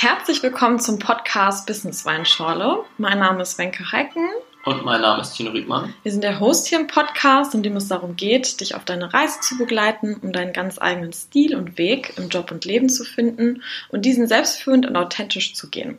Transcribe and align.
herzlich 0.00 0.44
willkommen 0.44 0.78
zum 0.78 1.00
Podcast 1.00 1.66
Business 1.66 2.04
Weinschorle. 2.04 2.84
Mein 2.98 3.18
Name 3.18 3.42
ist 3.42 3.58
Wenke 3.58 3.90
Heiken. 3.90 4.28
Und 4.64 4.84
mein 4.84 5.00
Name 5.00 5.22
ist 5.22 5.32
Tino 5.32 5.50
Riedmann. 5.50 5.92
Wir 6.04 6.12
sind 6.12 6.22
der 6.22 6.38
Host 6.38 6.68
hier 6.68 6.78
im 6.78 6.86
Podcast, 6.86 7.52
in 7.52 7.64
dem 7.64 7.74
es 7.74 7.88
darum 7.88 8.14
geht, 8.14 8.60
dich 8.60 8.76
auf 8.76 8.84
deine 8.84 9.12
Reise 9.12 9.40
zu 9.40 9.58
begleiten, 9.58 10.14
um 10.22 10.32
deinen 10.32 10.52
ganz 10.52 10.80
eigenen 10.80 11.12
Stil 11.12 11.56
und 11.56 11.78
Weg 11.78 12.12
im 12.16 12.28
Job 12.28 12.52
und 12.52 12.64
Leben 12.64 12.88
zu 12.88 13.02
finden 13.02 13.64
und 13.88 14.04
diesen 14.04 14.28
selbstführend 14.28 14.86
und 14.86 14.94
authentisch 14.94 15.54
zu 15.54 15.68
gehen. 15.68 15.98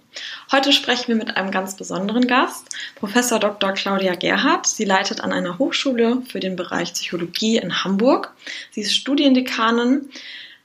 Heute 0.50 0.72
sprechen 0.72 1.10
wir 1.10 1.16
mit 1.16 1.36
einem 1.36 1.52
ganz 1.52 1.76
besonderen 1.76 2.26
Gast, 2.26 2.70
Professor 2.96 3.38
Dr. 3.38 3.74
Claudia 3.74 4.16
Gerhardt. 4.16 4.66
Sie 4.66 4.86
leitet 4.86 5.20
an 5.20 5.34
einer 5.34 5.60
Hochschule 5.60 6.22
für 6.26 6.40
den 6.40 6.56
Bereich 6.56 6.94
Psychologie 6.94 7.58
in 7.58 7.84
Hamburg. 7.84 8.32
Sie 8.72 8.80
ist 8.80 8.96
Studiendekanin 8.96 10.10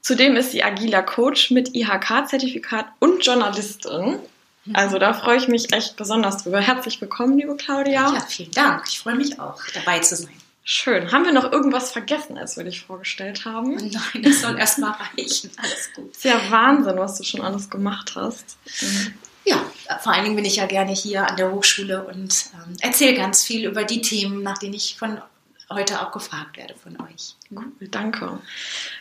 Zudem 0.05 0.36
ist 0.36 0.50
sie 0.50 0.62
agiler 0.62 1.02
Coach 1.02 1.50
mit 1.50 1.75
IHK-Zertifikat 1.75 2.85
und 2.99 3.25
Journalistin. 3.25 4.18
Also 4.75 4.99
da 4.99 5.14
freue 5.14 5.39
ich 5.39 5.49
mich 5.49 5.72
echt 5.72 5.96
besonders 5.96 6.43
drüber. 6.43 6.61
Herzlich 6.61 7.00
willkommen, 7.00 7.39
liebe 7.39 7.57
Claudia. 7.57 8.12
Ja, 8.12 8.21
vielen 8.29 8.50
Dank. 8.50 8.85
Ich 8.86 8.98
freue 8.98 9.14
mich 9.14 9.40
auch, 9.40 9.62
dabei 9.72 10.00
zu 10.00 10.17
sein. 10.17 10.36
Schön. 10.62 11.11
Haben 11.11 11.25
wir 11.25 11.32
noch 11.32 11.50
irgendwas 11.50 11.90
vergessen, 11.90 12.36
als 12.36 12.59
wir 12.59 12.64
dich 12.64 12.82
vorgestellt 12.82 13.46
haben? 13.46 13.76
Nein, 13.76 14.22
das 14.22 14.43
soll 14.43 14.59
erstmal 14.59 14.93
reichen. 14.93 15.50
Alles 15.57 15.90
gut. 15.96 16.11
Ist 16.11 16.25
ja 16.25 16.39
Wahnsinn, 16.50 16.98
was 16.98 17.17
du 17.17 17.25
schon 17.25 17.40
alles 17.40 17.71
gemacht 17.71 18.12
hast. 18.14 18.59
Ja, 19.46 19.59
vor 20.03 20.12
allen 20.12 20.25
Dingen 20.25 20.36
bin 20.36 20.45
ich 20.45 20.57
ja 20.57 20.67
gerne 20.67 20.93
hier 20.93 21.26
an 21.26 21.39
der 21.39 21.50
Hochschule 21.50 22.04
und 22.04 22.45
ähm, 22.53 22.76
erzähle 22.81 23.14
ganz 23.14 23.43
viel 23.43 23.67
über 23.67 23.84
die 23.84 24.03
Themen, 24.03 24.43
nach 24.43 24.59
denen 24.59 24.75
ich 24.75 24.96
von 24.98 25.18
heute 25.71 26.00
auch 26.00 26.13
gefragt 26.13 26.57
werde 26.57 26.75
von 26.75 26.96
euch. 27.00 27.35
Cool, 27.50 27.89
danke. 27.89 28.39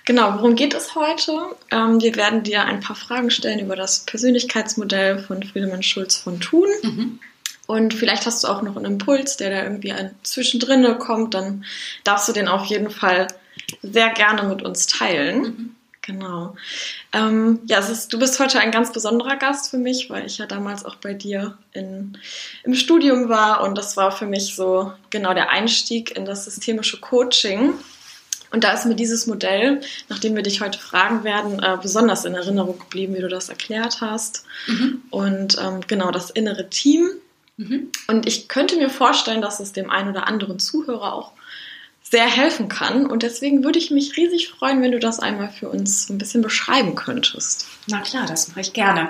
Genau, 0.05 0.35
worum 0.35 0.55
geht 0.55 0.73
es 0.73 0.95
heute? 0.95 1.55
Ähm, 1.72 2.02
wir 2.02 2.16
werden 2.16 2.44
dir 2.44 2.63
ein 2.63 2.80
paar 2.80 2.95
Fragen 2.95 3.31
stellen 3.31 3.59
über 3.59 3.76
das 3.76 4.05
Persönlichkeitsmodell 4.05 5.20
von 5.20 5.44
Friedemann 5.44 5.83
Schulz 5.83 6.16
von 6.16 6.39
Thun. 6.39 6.70
Mhm. 6.81 7.20
Und 7.66 7.94
vielleicht 7.94 8.25
hast 8.25 8.44
du 8.44 8.47
auch 8.50 8.61
noch 8.61 8.75
einen 8.75 8.86
Impuls, 8.86 9.38
der 9.38 9.50
da 9.50 9.64
irgendwie 9.64 9.94
zwischendrin 10.23 10.97
kommt, 11.00 11.33
dann 11.33 11.66
darfst 12.03 12.28
du 12.28 12.33
den 12.33 12.47
auf 12.47 12.66
jeden 12.66 12.89
Fall 12.89 13.27
sehr 13.81 14.09
gerne 14.09 14.44
mit 14.44 14.61
uns 14.61 14.88
teilen. 14.88 15.42
Mhm. 15.42 15.75
Genau. 16.05 16.55
Ähm, 17.13 17.61
ja, 17.65 17.79
ist, 17.79 18.11
du 18.11 18.19
bist 18.19 18.37
heute 18.39 18.59
ein 18.59 18.71
ganz 18.71 18.91
besonderer 18.91 19.37
Gast 19.37 19.71
für 19.71 19.77
mich, 19.77 20.09
weil 20.09 20.25
ich 20.25 20.37
ja 20.37 20.45
damals 20.45 20.83
auch 20.83 20.97
bei 20.97 21.13
dir 21.13 21.57
in, 21.71 22.17
im 22.65 22.75
Studium 22.75 23.29
war 23.29 23.63
und 23.63 23.77
das 23.77 23.95
war 23.95 24.11
für 24.11 24.25
mich 24.25 24.53
so 24.53 24.91
genau 25.09 25.33
der 25.33 25.49
Einstieg 25.49 26.15
in 26.15 26.25
das 26.25 26.43
systemische 26.43 26.99
Coaching. 26.99 27.73
Und 28.51 28.65
da 28.65 28.73
ist 28.73 28.85
mir 28.85 28.95
dieses 28.95 29.27
Modell, 29.27 29.81
nachdem 30.09 30.35
wir 30.35 30.43
dich 30.43 30.59
heute 30.59 30.77
fragen 30.77 31.23
werden, 31.23 31.63
äh, 31.63 31.77
besonders 31.81 32.25
in 32.25 32.35
Erinnerung 32.35 32.77
geblieben, 32.77 33.15
wie 33.15 33.21
du 33.21 33.29
das 33.29 33.47
erklärt 33.47 34.01
hast. 34.01 34.45
Mhm. 34.67 35.01
Und 35.09 35.57
ähm, 35.59 35.81
genau 35.87 36.11
das 36.11 36.29
innere 36.29 36.69
Team. 36.69 37.09
Mhm. 37.55 37.91
Und 38.07 38.27
ich 38.27 38.49
könnte 38.49 38.75
mir 38.75 38.89
vorstellen, 38.89 39.41
dass 39.41 39.61
es 39.61 39.71
dem 39.71 39.89
einen 39.89 40.09
oder 40.09 40.27
anderen 40.27 40.59
Zuhörer 40.59 41.13
auch 41.13 41.31
sehr 42.14 42.30
helfen 42.30 42.69
kann. 42.69 43.08
Und 43.08 43.23
deswegen 43.23 43.64
würde 43.64 43.80
ich 43.80 43.89
mich 43.89 44.16
riesig 44.16 44.50
freuen, 44.50 44.83
wenn 44.83 44.92
du 44.92 45.00
das 45.00 45.19
einmal 45.19 45.50
für 45.50 45.67
uns 45.67 46.11
ein 46.11 46.20
bisschen 46.20 46.44
beschreiben 46.44 46.94
könntest. 46.94 47.66
Na 47.88 48.02
klar, 48.02 48.28
das 48.28 48.50
mache 48.50 48.61
ich 48.61 48.72
gerne. 48.72 49.09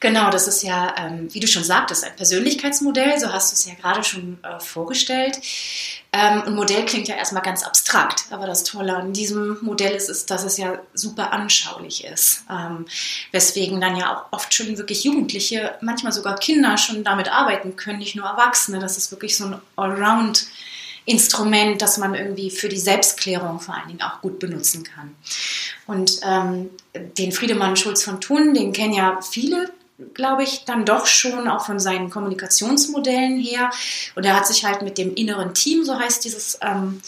Genau, 0.00 0.28
das 0.28 0.48
ist 0.48 0.64
ja, 0.64 0.92
ähm, 0.98 1.32
wie 1.32 1.38
du 1.38 1.46
schon 1.46 1.62
sagtest, 1.62 2.02
ein 2.02 2.16
Persönlichkeitsmodell, 2.16 3.20
so 3.20 3.32
hast 3.32 3.52
du 3.52 3.54
es 3.54 3.66
ja 3.66 3.74
gerade 3.80 4.02
schon 4.02 4.38
äh, 4.42 4.58
vorgestellt. 4.58 5.38
Ähm, 6.12 6.42
ein 6.44 6.54
Modell 6.56 6.84
klingt 6.84 7.06
ja 7.06 7.14
erstmal 7.14 7.44
ganz 7.44 7.62
abstrakt, 7.62 8.24
aber 8.32 8.48
das 8.48 8.64
Tolle 8.64 8.96
an 8.96 9.12
diesem 9.12 9.58
Modell 9.62 9.94
ist, 9.94 10.08
ist 10.08 10.28
dass 10.32 10.42
es 10.42 10.58
ja 10.58 10.80
super 10.94 11.32
anschaulich 11.32 12.04
ist. 12.04 12.42
Ähm, 12.50 12.86
weswegen 13.30 13.80
dann 13.80 13.94
ja 13.94 14.12
auch 14.12 14.36
oft 14.36 14.52
schon 14.52 14.76
wirklich 14.76 15.04
Jugendliche, 15.04 15.76
manchmal 15.80 16.12
sogar 16.12 16.34
Kinder 16.34 16.76
schon 16.76 17.04
damit 17.04 17.30
arbeiten 17.30 17.76
können, 17.76 18.00
nicht 18.00 18.16
nur 18.16 18.26
Erwachsene. 18.26 18.80
Das 18.80 18.98
ist 18.98 19.12
wirklich 19.12 19.36
so 19.36 19.44
ein 19.44 19.60
Allround- 19.76 20.48
Instrument, 21.04 21.82
das 21.82 21.98
man 21.98 22.14
irgendwie 22.14 22.50
für 22.50 22.68
die 22.68 22.78
Selbstklärung 22.78 23.60
vor 23.60 23.74
allen 23.74 23.88
Dingen 23.88 24.02
auch 24.02 24.20
gut 24.20 24.38
benutzen 24.38 24.84
kann. 24.84 25.14
Und 25.86 26.20
ähm, 26.24 26.70
den 27.18 27.32
Friedemann 27.32 27.76
Schulz 27.76 28.04
von 28.04 28.20
Thun, 28.20 28.54
den 28.54 28.72
kennen 28.72 28.94
ja 28.94 29.20
viele, 29.20 29.70
glaube 30.14 30.44
ich, 30.44 30.64
dann 30.64 30.84
doch 30.84 31.06
schon 31.06 31.48
auch 31.48 31.66
von 31.66 31.80
seinen 31.80 32.10
Kommunikationsmodellen 32.10 33.38
her. 33.38 33.70
Und 34.14 34.24
er 34.24 34.36
hat 34.36 34.46
sich 34.46 34.64
halt 34.64 34.82
mit 34.82 34.98
dem 34.98 35.14
inneren 35.14 35.54
Team, 35.54 35.84
so 35.84 35.98
heißt 35.98 36.24
dieses 36.24 36.58
ähm, 36.62 37.02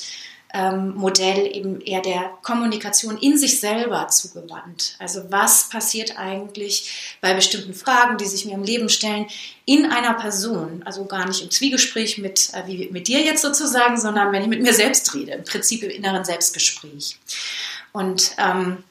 ähm, 0.55 0.95
Modell 0.95 1.55
eben 1.55 1.81
eher 1.81 2.01
der 2.01 2.31
Kommunikation 2.43 3.19
in 3.19 3.37
sich 3.37 3.59
selber 3.59 4.07
zugewandt. 4.09 4.95
Also 5.01 5.25
was 5.29 5.69
passiert 5.69 6.17
eigentlich 6.17 7.17
bei 7.21 7.35
bestimmten 7.35 7.75
Fragen, 7.75 8.17
die 8.19 8.25
sich 8.25 8.45
mir 8.45 8.55
im 8.55 8.63
Leben 8.63 8.89
stellen, 8.89 9.27
in 9.67 9.91
einer 9.91 10.15
Person, 10.15 10.83
also 10.85 11.05
gar 11.07 11.27
nicht 11.27 11.43
im 11.43 11.51
Zwiegespräch 11.51 12.19
mit, 12.19 12.51
äh, 12.55 12.67
wie 12.67 12.89
mit 12.93 13.09
dir 13.09 13.21
jetzt 13.21 13.43
sozusagen, 13.43 13.99
sondern 13.99 14.33
wenn 14.33 14.43
ich 14.43 14.49
mit 14.49 14.63
mir 14.63 14.73
selbst 14.73 15.13
rede, 15.15 15.33
im 15.33 15.45
Prinzip 15.45 15.83
im 15.83 15.91
inneren 15.91 16.25
Selbstgespräch. 16.25 17.19
Und 17.93 18.31
ähm, 18.39 18.85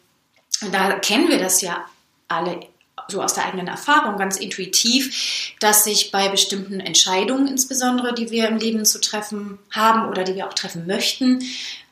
da 0.72 1.00
kennen 1.00 1.30
wir 1.30 1.40
das 1.40 1.62
ja 1.62 1.86
alle 2.28 2.68
so 3.08 3.22
aus 3.22 3.34
der 3.34 3.46
eigenen 3.46 3.68
Erfahrung 3.68 4.18
ganz 4.18 4.38
intuitiv, 4.38 5.54
dass 5.60 5.84
sich 5.84 6.12
bei 6.12 6.30
bestimmten 6.30 6.80
Entscheidungen, 6.80 7.48
insbesondere 7.48 8.14
die 8.14 8.32
wir 8.32 8.48
im 8.48 8.58
Leben 8.58 8.86
zu 8.86 9.00
treffen 9.00 9.60
haben 9.72 10.10
oder 10.10 10.24
die 10.24 10.36
wir 10.36 10.48
auch 10.48 10.54
treffen 10.54 10.88
möchten, 10.88 11.44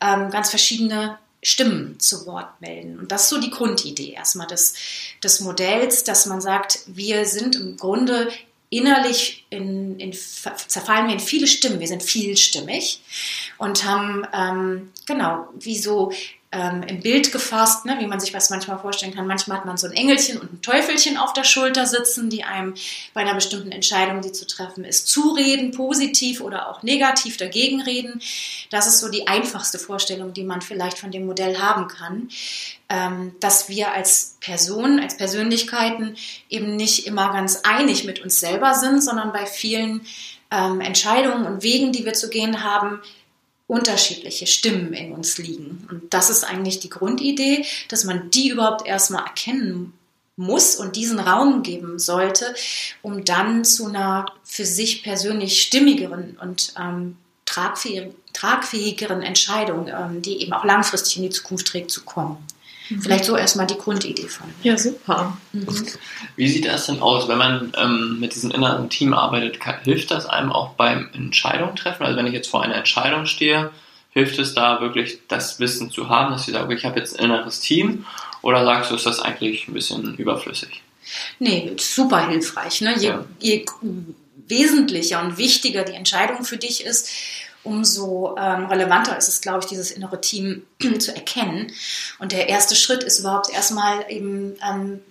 ähm, 0.02 0.30
ganz 0.32 0.50
verschiedene 0.50 1.18
Stimmen 1.44 2.00
zu 2.00 2.26
Wort 2.28 2.62
melden. 2.62 3.00
Und 3.00 3.12
das 3.12 3.24
ist 3.24 3.30
so 3.30 3.40
die 3.40 3.50
Grundidee 3.50 4.12
erstmal 4.12 4.48
des, 4.48 4.76
des 5.24 5.40
Modells, 5.40 6.04
dass 6.04 6.28
man 6.28 6.40
sagt, 6.40 6.80
wir 6.86 7.26
sind 7.26 7.56
im 7.56 7.78
Grunde 7.78 8.30
innerlich 8.70 9.46
in, 9.50 10.00
in, 10.00 10.14
zerfallen 10.14 11.08
wir 11.08 11.14
in 11.14 11.20
viele 11.20 11.48
Stimmen. 11.48 11.80
Wir 11.80 11.88
sind 11.88 12.04
vielstimmig 12.04 13.02
und 13.58 13.84
haben 13.84 14.26
ähm, 14.34 14.92
genau 15.06 15.48
wie 15.60 15.78
so 15.78 16.12
ähm, 16.52 16.84
im 16.84 17.00
Bild 17.00 17.32
gefasst, 17.32 17.86
ne, 17.86 17.98
wie 18.00 18.08
man 18.08 18.20
sich 18.20 18.34
was 18.34 18.50
manchmal 18.50 18.78
vorstellen 18.78 19.14
kann. 19.16 19.26
Manchmal 19.26 19.58
hat 19.58 19.66
man 19.66 19.78
so 19.78 19.88
ein 19.88 19.94
Engelchen 19.94 20.38
und 20.38 20.52
ein 20.54 20.62
Teufelchen 20.62 21.18
auf 21.18 21.32
der 21.32 21.46
Schulter 21.46 21.86
sitzen, 21.86 22.30
die 22.30 22.44
einem 22.44 22.74
bei 23.14 23.22
einer 23.22 23.36
bestimmten 23.36 23.72
Entscheidung, 23.72 24.22
die 24.22 24.34
zu 24.34 24.46
treffen 24.46 24.84
ist, 24.84 25.08
zureden, 25.08 25.72
positiv 25.72 26.42
oder 26.42 26.70
auch 26.70 26.84
negativ 26.84 27.38
dagegen 27.38 27.82
reden. 27.82 28.22
Das 28.70 28.86
ist 28.86 29.00
so 29.00 29.10
die 29.10 29.28
einfachste 29.28 29.80
Vorstellung, 29.80 30.34
die 30.34 30.44
man 30.44 30.62
vielleicht 30.62 31.00
von 31.00 31.12
dem 31.12 31.26
Modell 31.26 31.58
haben 31.60 31.88
kann, 31.88 32.28
ähm, 32.90 33.34
dass 33.40 33.70
wir 33.70 33.94
als 33.94 34.36
Personen, 34.42 35.00
als 35.00 35.16
Persönlichkeiten 35.16 36.18
eben 36.50 36.76
nicht 36.76 37.08
immer 37.08 37.32
ganz 37.32 37.62
einig 37.64 38.04
mit 38.04 38.20
uns 38.20 38.42
selber 38.42 38.74
sind, 38.74 39.02
sondern 39.02 39.32
bei 39.32 39.46
vielen 39.46 40.02
ähm, 40.52 40.82
Entscheidungen 40.82 41.46
und 41.46 41.64
Wegen, 41.64 41.94
die 41.94 42.04
wir 42.04 42.14
zu 42.14 42.30
gehen 42.30 42.64
haben, 42.64 43.02
unterschiedliche 43.72 44.48
Stimmen 44.48 44.92
in 44.92 45.14
uns 45.14 45.38
liegen. 45.38 45.88
Und 45.90 46.14
das 46.14 46.30
ist 46.30 46.44
eigentlich 46.44 46.80
die 46.80 46.90
Grundidee, 46.90 47.66
dass 47.88 48.04
man 48.04 48.30
die 48.30 48.50
überhaupt 48.50 48.86
erstmal 48.86 49.24
erkennen 49.24 49.94
muss 50.36 50.76
und 50.76 50.98
diesen 50.98 51.20
Raum 51.20 51.64
geben 51.64 51.98
sollte, 51.98 52.54
um 53.02 53.24
dann 53.24 53.64
zu 53.64 53.88
einer 53.88 54.26
für 54.44 54.66
sich 54.66 55.04
persönlich 55.04 55.62
stimmigeren 55.62 56.38
und 56.42 56.74
ähm, 56.78 57.16
tragfähigeren 57.46 59.22
Entscheidung, 59.22 59.88
ähm, 59.88 60.22
die 60.22 60.42
eben 60.42 60.52
auch 60.52 60.66
langfristig 60.66 61.16
in 61.16 61.24
die 61.24 61.30
Zukunft 61.30 61.68
trägt, 61.68 61.92
zu 61.92 62.04
kommen. 62.04 62.46
Vielleicht 63.00 63.26
so 63.26 63.38
erstmal 63.38 63.68
die 63.68 63.78
Grundidee 63.78 64.28
von. 64.28 64.48
Ja, 64.64 64.78
super. 64.78 65.38
Mhm. 65.54 65.68
Wie 66.36 66.48
sieht 66.48 66.66
das 66.66 66.88
denn 66.88 67.02
aus, 67.02 67.28
wenn 67.28 67.38
man 67.38 67.72
ähm, 67.78 68.18
mit 68.20 68.36
diesem 68.36 68.52
inneren 68.52 68.90
Team 68.90 69.14
arbeitet? 69.14 69.60
hilft 69.84 70.12
das 70.12 70.26
einem 70.26 70.52
auch 70.52 70.74
beim 70.74 71.10
Entscheidung 71.14 71.76
treffen? 71.76 72.04
Also 72.04 72.18
wenn 72.18 72.28
ich 72.28 72.34
jetzt 72.34 72.50
vor 72.50 72.64
einer 72.64 72.76
Entscheidung 72.76 73.26
stehe, 73.26 73.72
hilft 74.12 74.40
es 74.40 74.54
da 74.54 74.82
wirklich, 74.82 75.20
das 75.28 75.60
Wissen 75.60 75.92
zu 75.92 76.10
haben, 76.10 76.32
dass 76.32 76.48
ich 76.48 76.54
sage, 76.54 76.74
ich 76.74 76.86
habe 76.86 77.00
jetzt 77.00 77.18
ein 77.18 77.26
inneres 77.26 77.60
Team? 77.62 78.06
Oder 78.42 78.66
sagst 78.66 78.92
du, 78.92 78.96
ist 78.96 79.06
das 79.06 79.20
eigentlich 79.20 79.68
ein 79.68 79.74
bisschen 79.74 80.16
überflüssig? 80.16 80.82
Nee, 81.40 81.72
super 81.78 82.28
hilfreich. 82.28 82.82
Ne? 82.82 82.96
Je, 82.98 83.08
ja. 83.08 83.26
je 83.40 83.66
wesentlicher 84.48 85.22
und 85.22 85.38
wichtiger 85.38 85.84
die 85.84 85.94
Entscheidung 85.94 86.44
für 86.44 86.58
dich 86.58 86.84
ist, 86.84 87.10
umso 87.64 88.36
ähm, 88.38 88.66
relevanter 88.66 89.18
ist 89.18 89.28
es, 89.28 89.42
glaube 89.42 89.60
ich, 89.60 89.66
dieses 89.66 89.92
innere 89.92 90.22
Team 90.22 90.64
zu 91.00 91.14
erkennen. 91.14 91.72
Und 92.20 92.32
der 92.32 92.50
erste 92.50 92.76
Schritt 92.76 93.04
ist 93.04 93.20
überhaupt 93.20 93.50
erstmal 93.52 94.10
eben 94.10 94.56
ähm, 94.68 95.02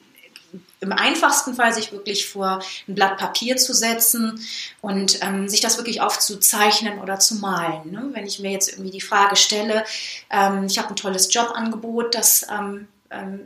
im 0.81 0.93
einfachsten 0.93 1.55
Fall 1.55 1.73
sich 1.73 1.93
wirklich 1.93 2.29
vor 2.29 2.63
ein 2.89 2.95
Blatt 2.95 3.19
Papier 3.19 3.57
zu 3.57 3.75
setzen 3.75 4.45
und 4.81 5.23
ähm, 5.23 5.49
sich 5.49 5.61
das 5.61 5.77
wirklich 5.77 6.01
aufzuzeichnen 6.01 6.99
oder 7.01 7.19
zu 7.21 7.37
malen. 7.37 7.91
Ne? 7.91 8.09
Wenn 8.13 8.27
ich 8.27 8.41
mir 8.41 8.51
jetzt 8.51 8.71
irgendwie 8.71 8.91
die 8.91 9.01
Frage 9.01 9.37
stelle, 9.37 9.85
ähm, 10.31 10.65
ich 10.65 10.79
habe 10.79 10.89
ein 10.89 10.97
tolles 10.97 11.33
Jobangebot, 11.33 12.15
das 12.15 12.47
ähm, 12.51 12.89
ähm 13.11 13.41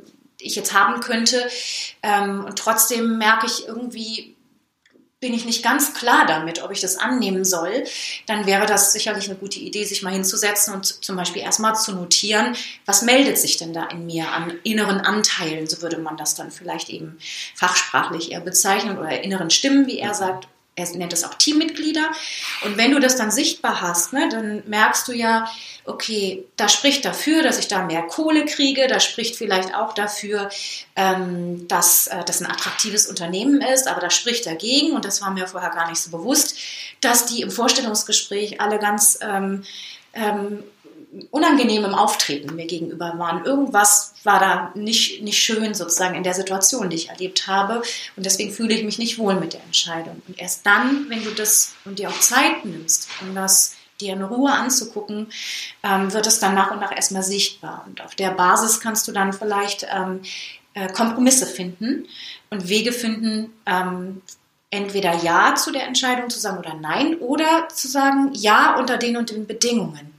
ich 0.44 0.56
jetzt 0.56 0.74
haben 0.74 1.00
könnte 1.00 1.48
ähm, 2.02 2.44
und 2.44 2.58
trotzdem 2.58 3.16
merke 3.16 3.46
ich 3.46 3.66
irgendwie, 3.66 4.33
bin 5.24 5.32
ich 5.32 5.46
nicht 5.46 5.64
ganz 5.64 5.94
klar 5.94 6.26
damit, 6.26 6.62
ob 6.62 6.70
ich 6.70 6.82
das 6.82 6.98
annehmen 6.98 7.46
soll, 7.46 7.84
dann 8.26 8.44
wäre 8.44 8.66
das 8.66 8.92
sicherlich 8.92 9.24
eine 9.24 9.38
gute 9.38 9.58
Idee, 9.58 9.84
sich 9.84 10.02
mal 10.02 10.12
hinzusetzen 10.12 10.74
und 10.74 10.84
zum 10.84 11.16
Beispiel 11.16 11.40
erstmal 11.40 11.74
zu 11.76 11.94
notieren, 11.94 12.54
was 12.84 13.00
meldet 13.00 13.38
sich 13.38 13.56
denn 13.56 13.72
da 13.72 13.86
in 13.86 14.04
mir 14.04 14.30
an 14.30 14.52
inneren 14.64 15.00
Anteilen, 15.00 15.66
so 15.66 15.80
würde 15.80 15.96
man 15.96 16.18
das 16.18 16.34
dann 16.34 16.50
vielleicht 16.50 16.90
eben 16.90 17.16
fachsprachlich 17.54 18.32
eher 18.32 18.40
bezeichnen, 18.40 18.98
oder 18.98 19.22
inneren 19.22 19.48
Stimmen, 19.48 19.86
wie 19.86 19.98
er 19.98 20.12
sagt, 20.12 20.46
er 20.76 20.86
nennt 20.96 21.12
es 21.12 21.24
auch 21.24 21.34
Teammitglieder. 21.34 22.10
Und 22.64 22.76
wenn 22.76 22.90
du 22.90 22.98
das 22.98 23.16
dann 23.16 23.30
sichtbar 23.30 23.80
hast, 23.80 24.12
ne, 24.12 24.28
dann 24.28 24.62
merkst 24.66 25.06
du 25.06 25.12
ja, 25.12 25.48
okay, 25.84 26.44
da 26.56 26.68
spricht 26.68 27.04
dafür, 27.04 27.42
dass 27.42 27.58
ich 27.58 27.68
da 27.68 27.84
mehr 27.84 28.02
Kohle 28.02 28.44
kriege, 28.44 28.86
da 28.88 29.00
spricht 29.00 29.36
vielleicht 29.36 29.74
auch 29.74 29.94
dafür, 29.94 30.48
ähm, 30.96 31.68
dass 31.68 32.06
äh, 32.08 32.24
das 32.24 32.40
ein 32.40 32.50
attraktives 32.50 33.06
Unternehmen 33.06 33.60
ist, 33.60 33.86
aber 33.86 34.00
da 34.00 34.10
spricht 34.10 34.46
dagegen, 34.46 34.92
und 34.92 35.04
das 35.04 35.20
war 35.20 35.30
mir 35.30 35.46
vorher 35.46 35.70
gar 35.70 35.88
nicht 35.88 36.00
so 36.00 36.10
bewusst, 36.10 36.56
dass 37.00 37.26
die 37.26 37.42
im 37.42 37.50
Vorstellungsgespräch 37.50 38.60
alle 38.60 38.78
ganz 38.78 39.18
ähm, 39.20 39.64
ähm, 40.14 40.64
unangenehmem 41.30 41.94
Auftreten 41.94 42.56
mir 42.56 42.66
gegenüber 42.66 43.14
waren. 43.18 43.44
Irgendwas 43.44 44.14
war 44.24 44.40
da 44.40 44.72
nicht, 44.74 45.22
nicht 45.22 45.38
schön 45.38 45.74
sozusagen 45.74 46.14
in 46.14 46.22
der 46.22 46.34
Situation, 46.34 46.90
die 46.90 46.96
ich 46.96 47.08
erlebt 47.08 47.46
habe. 47.46 47.82
Und 48.16 48.26
deswegen 48.26 48.52
fühle 48.52 48.74
ich 48.74 48.84
mich 48.84 48.98
nicht 48.98 49.18
wohl 49.18 49.34
mit 49.34 49.52
der 49.52 49.62
Entscheidung. 49.62 50.22
Und 50.26 50.38
erst 50.38 50.66
dann, 50.66 51.06
wenn 51.08 51.22
du 51.24 51.30
das 51.30 51.74
und 51.84 51.98
dir 51.98 52.08
auch 52.08 52.20
Zeit 52.20 52.64
nimmst, 52.64 53.08
um 53.20 53.34
das 53.34 53.74
dir 54.00 54.14
in 54.14 54.22
Ruhe 54.22 54.52
anzugucken, 54.52 55.28
ähm, 55.82 56.12
wird 56.12 56.26
es 56.26 56.40
dann 56.40 56.54
nach 56.54 56.72
und 56.72 56.80
nach 56.80 56.94
erstmal 56.94 57.22
sichtbar. 57.22 57.84
Und 57.86 58.02
auf 58.02 58.14
der 58.14 58.30
Basis 58.30 58.80
kannst 58.80 59.06
du 59.06 59.12
dann 59.12 59.32
vielleicht 59.32 59.86
ähm, 59.94 60.22
äh, 60.74 60.88
Kompromisse 60.92 61.46
finden 61.46 62.06
und 62.50 62.68
Wege 62.68 62.92
finden, 62.92 63.52
ähm, 63.66 64.22
entweder 64.70 65.14
Ja 65.22 65.54
zu 65.54 65.70
der 65.70 65.86
Entscheidung 65.86 66.28
zu 66.30 66.40
sagen 66.40 66.58
oder 66.58 66.74
Nein 66.74 67.16
oder 67.18 67.68
zu 67.68 67.86
sagen 67.86 68.30
Ja 68.34 68.76
unter 68.76 68.96
den 68.96 69.16
und 69.16 69.30
den 69.30 69.46
Bedingungen. 69.46 70.13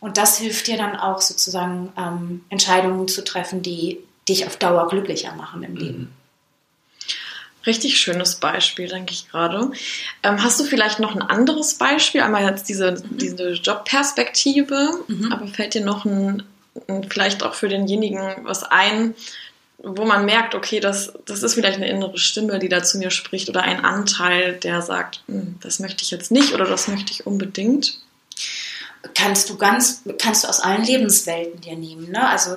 Und 0.00 0.16
das 0.16 0.38
hilft 0.38 0.66
dir 0.66 0.76
dann 0.76 0.96
auch 0.96 1.20
sozusagen 1.20 1.92
ähm, 1.96 2.44
Entscheidungen 2.50 3.08
zu 3.08 3.24
treffen, 3.24 3.62
die 3.62 3.98
dich 4.28 4.46
auf 4.46 4.56
Dauer 4.56 4.88
glücklicher 4.88 5.34
machen 5.34 5.62
im 5.62 5.76
Leben. 5.76 5.98
Mhm. 5.98 6.08
Richtig 7.66 7.98
schönes 7.98 8.36
Beispiel, 8.36 8.88
denke 8.88 9.12
ich 9.12 9.30
gerade. 9.30 9.70
Ähm, 10.22 10.42
hast 10.42 10.60
du 10.60 10.64
vielleicht 10.64 11.00
noch 11.00 11.14
ein 11.14 11.22
anderes 11.22 11.74
Beispiel? 11.74 12.20
Einmal 12.20 12.44
jetzt 12.44 12.68
diese, 12.68 12.92
mhm. 12.92 13.18
diese 13.18 13.52
Jobperspektive, 13.52 14.90
mhm. 15.08 15.32
aber 15.32 15.46
fällt 15.46 15.72
dir 15.72 15.84
noch 15.84 16.04
ein, 16.04 16.42
ein, 16.88 17.08
vielleicht 17.08 17.42
auch 17.42 17.54
für 17.54 17.68
denjenigen 17.68 18.20
was 18.42 18.64
ein, 18.64 19.14
wo 19.78 20.04
man 20.04 20.24
merkt, 20.24 20.54
okay, 20.54 20.80
das, 20.80 21.12
das 21.26 21.42
ist 21.42 21.54
vielleicht 21.54 21.76
eine 21.76 21.88
innere 21.88 22.18
Stimme, 22.18 22.58
die 22.58 22.68
da 22.68 22.82
zu 22.82 22.98
mir 22.98 23.10
spricht 23.10 23.48
oder 23.48 23.62
ein 23.62 23.84
Anteil, 23.84 24.54
der 24.54 24.82
sagt, 24.82 25.22
hm, 25.26 25.56
das 25.62 25.78
möchte 25.78 26.02
ich 26.02 26.10
jetzt 26.10 26.30
nicht 26.30 26.52
oder 26.52 26.66
das 26.66 26.88
möchte 26.88 27.12
ich 27.12 27.26
unbedingt? 27.26 27.98
Kannst 29.14 29.50
du 29.50 29.56
ganz, 29.56 30.02
kannst 30.18 30.44
du 30.44 30.48
aus 30.48 30.60
allen 30.60 30.84
Lebenswelten 30.84 31.60
dir 31.60 31.76
nehmen. 31.76 32.10
Ne? 32.10 32.28
Also 32.28 32.56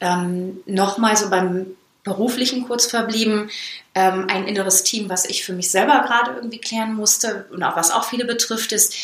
ähm, 0.00 0.60
nochmal 0.66 1.16
so 1.16 1.30
beim 1.30 1.66
beruflichen 2.04 2.66
kurz 2.66 2.86
verblieben, 2.86 3.50
ähm, 3.94 4.26
ein 4.28 4.46
inneres 4.46 4.82
Team, 4.82 5.08
was 5.08 5.24
ich 5.24 5.44
für 5.44 5.52
mich 5.52 5.70
selber 5.70 6.02
gerade 6.06 6.32
irgendwie 6.36 6.58
klären 6.58 6.94
musste 6.94 7.46
und 7.50 7.62
auch 7.62 7.76
was 7.76 7.90
auch 7.90 8.04
viele 8.04 8.24
betrifft, 8.24 8.72
ist, 8.72 8.94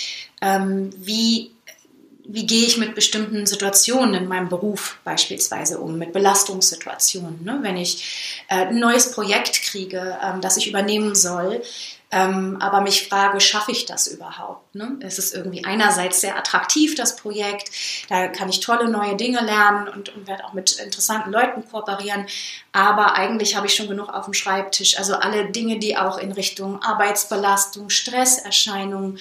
ähm, 0.41 0.91
wie 0.97 1.51
wie 2.27 2.47
gehe 2.47 2.67
ich 2.67 2.79
mit 2.79 2.95
bestimmten 2.95 3.45
Situationen 3.45 4.15
in 4.15 4.29
meinem 4.29 4.49
Beruf 4.49 4.99
beispielsweise 5.05 5.79
um, 5.79 5.99
mit 5.99 6.13
Belastungssituationen. 6.13 7.45
Ne? 7.45 7.59
Wenn 7.61 7.77
ich 7.77 8.43
äh, 8.49 8.67
ein 8.67 8.79
neues 8.79 9.13
Projekt 9.13 9.63
kriege, 9.63 10.19
ähm, 10.23 10.41
das 10.41 10.57
ich 10.57 10.67
übernehmen 10.67 11.15
soll, 11.15 11.63
ähm, 12.15 12.59
aber 12.61 12.81
mich 12.81 13.09
frage, 13.09 13.41
schaffe 13.41 13.73
ich 13.73 13.87
das 13.87 14.07
überhaupt? 14.07 14.73
Ne? 14.77 14.97
Es 15.01 15.19
ist 15.19 15.35
irgendwie 15.35 15.65
einerseits 15.65 16.21
sehr 16.21 16.39
attraktiv, 16.39 16.95
das 16.95 17.17
Projekt, 17.17 17.73
da 18.09 18.29
kann 18.29 18.49
ich 18.49 18.61
tolle 18.61 18.89
neue 18.89 19.17
Dinge 19.17 19.41
lernen 19.41 19.89
und, 19.89 20.15
und 20.15 20.29
werde 20.29 20.45
auch 20.45 20.53
mit 20.53 20.79
interessanten 20.79 21.33
Leuten 21.33 21.69
kooperieren, 21.69 22.27
aber 22.71 23.17
eigentlich 23.17 23.57
habe 23.57 23.67
ich 23.67 23.75
schon 23.75 23.89
genug 23.89 24.11
auf 24.11 24.27
dem 24.27 24.35
Schreibtisch. 24.35 24.97
Also 24.97 25.17
alle 25.17 25.51
Dinge, 25.51 25.81
die 25.81 25.97
auch 25.97 26.19
in 26.19 26.31
Richtung 26.31 26.81
Arbeitsbelastung, 26.83 27.91
Stresserscheinungen, 27.91 29.19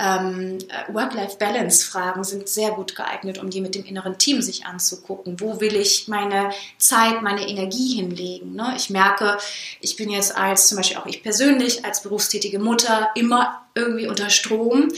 ähm, 0.00 0.58
äh, 0.68 0.92
Work-Life-Balance-Fragen 0.92 2.24
sind 2.24 2.48
sehr 2.48 2.70
gut 2.70 2.96
geeignet, 2.96 3.38
um 3.38 3.50
die 3.50 3.60
mit 3.60 3.74
dem 3.74 3.84
inneren 3.84 4.16
Team 4.16 4.40
sich 4.40 4.64
anzugucken. 4.64 5.40
Wo 5.40 5.60
will 5.60 5.76
ich 5.76 6.08
meine 6.08 6.50
Zeit, 6.78 7.20
meine 7.20 7.46
Energie 7.46 7.96
hinlegen? 7.96 8.54
Ne? 8.54 8.72
Ich 8.76 8.88
merke, 8.88 9.36
ich 9.80 9.96
bin 9.96 10.08
jetzt 10.08 10.34
als 10.34 10.68
zum 10.68 10.78
Beispiel 10.78 10.96
auch 10.96 11.06
ich 11.06 11.22
persönlich 11.22 11.84
als 11.84 12.02
berufstätige 12.02 12.58
Mutter 12.58 13.10
immer 13.14 13.60
irgendwie 13.74 14.06
unter 14.06 14.30
Strom. 14.30 14.88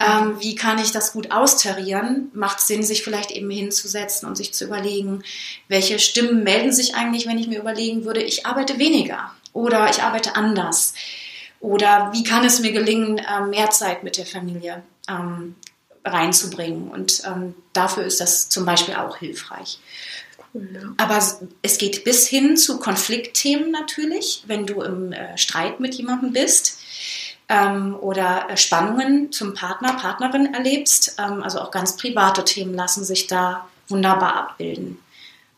Ähm, 0.00 0.36
wie 0.40 0.56
kann 0.56 0.78
ich 0.78 0.90
das 0.90 1.12
gut 1.12 1.30
austarieren? 1.30 2.30
Macht 2.34 2.60
Sinn, 2.60 2.82
sich 2.82 3.04
vielleicht 3.04 3.30
eben 3.30 3.50
hinzusetzen 3.50 4.28
und 4.28 4.36
sich 4.36 4.52
zu 4.52 4.64
überlegen, 4.64 5.22
welche 5.68 6.00
Stimmen 6.00 6.42
melden 6.42 6.72
sich 6.72 6.96
eigentlich, 6.96 7.26
wenn 7.26 7.38
ich 7.38 7.46
mir 7.46 7.60
überlegen 7.60 8.04
würde, 8.04 8.22
ich 8.22 8.46
arbeite 8.46 8.78
weniger 8.78 9.30
oder 9.52 9.88
ich 9.88 10.02
arbeite 10.02 10.34
anders. 10.34 10.94
Oder 11.60 12.10
wie 12.12 12.24
kann 12.24 12.44
es 12.44 12.60
mir 12.60 12.72
gelingen, 12.72 13.20
ähm, 13.30 13.50
mehr 13.50 13.70
Zeit 13.70 14.02
mit 14.02 14.16
der 14.16 14.26
Familie 14.26 14.82
ähm, 15.08 15.54
reinzubringen? 16.04 16.90
Und 16.90 17.22
ähm, 17.26 17.54
dafür 17.74 18.04
ist 18.04 18.20
das 18.20 18.48
zum 18.48 18.64
Beispiel 18.64 18.94
auch 18.94 19.18
hilfreich. 19.18 19.78
Aber 20.96 21.22
es 21.62 21.78
geht 21.78 22.02
bis 22.02 22.26
hin 22.26 22.56
zu 22.56 22.80
Konfliktthemen 22.80 23.70
natürlich, 23.70 24.42
wenn 24.46 24.66
du 24.66 24.82
im 24.82 25.12
äh, 25.12 25.38
Streit 25.38 25.78
mit 25.78 25.94
jemandem 25.94 26.32
bist 26.32 26.78
oder 28.00 28.46
äh, 28.48 28.56
Spannungen 28.56 29.32
zum 29.32 29.54
Partner, 29.54 29.94
Partnerin 29.94 30.54
erlebst. 30.54 31.18
Also 31.18 31.60
auch 31.60 31.72
ganz 31.72 31.96
private 31.96 32.44
Themen 32.44 32.74
lassen 32.74 33.04
sich 33.04 33.26
da 33.26 33.68
wunderbar 33.88 34.36
abbilden. 34.36 34.98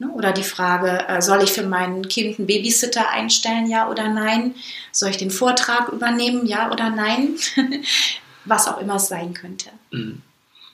Ne? 0.02 0.10
Oder 0.14 0.32
die 0.32 0.42
Frage, 0.42 1.06
äh, 1.06 1.22
soll 1.22 1.44
ich 1.44 1.52
für 1.52 1.62
mein 1.62 2.08
Kind 2.08 2.36
einen 2.36 2.48
Babysitter 2.48 3.08
einstellen, 3.10 3.70
ja 3.70 3.88
oder 3.88 4.08
nein? 4.08 4.56
Soll 4.90 5.10
ich 5.10 5.16
den 5.16 5.30
Vortrag 5.30 5.90
übernehmen, 5.90 6.44
ja 6.44 6.72
oder 6.72 6.90
nein? 6.90 7.36
Was 8.44 8.66
auch 8.66 8.80
immer 8.80 8.96
es 8.96 9.06
sein 9.06 9.32
könnte. 9.32 9.70
Mhm. 9.92 10.22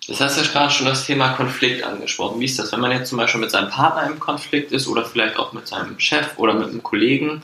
Das 0.06 0.20
hast 0.22 0.38
ja 0.38 0.50
gerade 0.50 0.72
schon 0.72 0.86
das 0.86 1.04
Thema 1.04 1.34
Konflikt 1.34 1.84
angesprochen. 1.84 2.40
Wie 2.40 2.46
ist 2.46 2.58
das, 2.58 2.72
wenn 2.72 2.80
man 2.80 2.90
jetzt 2.90 3.10
zum 3.10 3.18
Beispiel 3.18 3.42
mit 3.42 3.50
seinem 3.50 3.68
Partner 3.68 4.10
im 4.10 4.18
Konflikt 4.18 4.72
ist 4.72 4.88
oder 4.88 5.04
vielleicht 5.04 5.38
auch 5.38 5.52
mit 5.52 5.68
seinem 5.68 6.00
Chef 6.00 6.38
oder 6.38 6.54
mit 6.54 6.70
einem 6.70 6.82
Kollegen? 6.82 7.42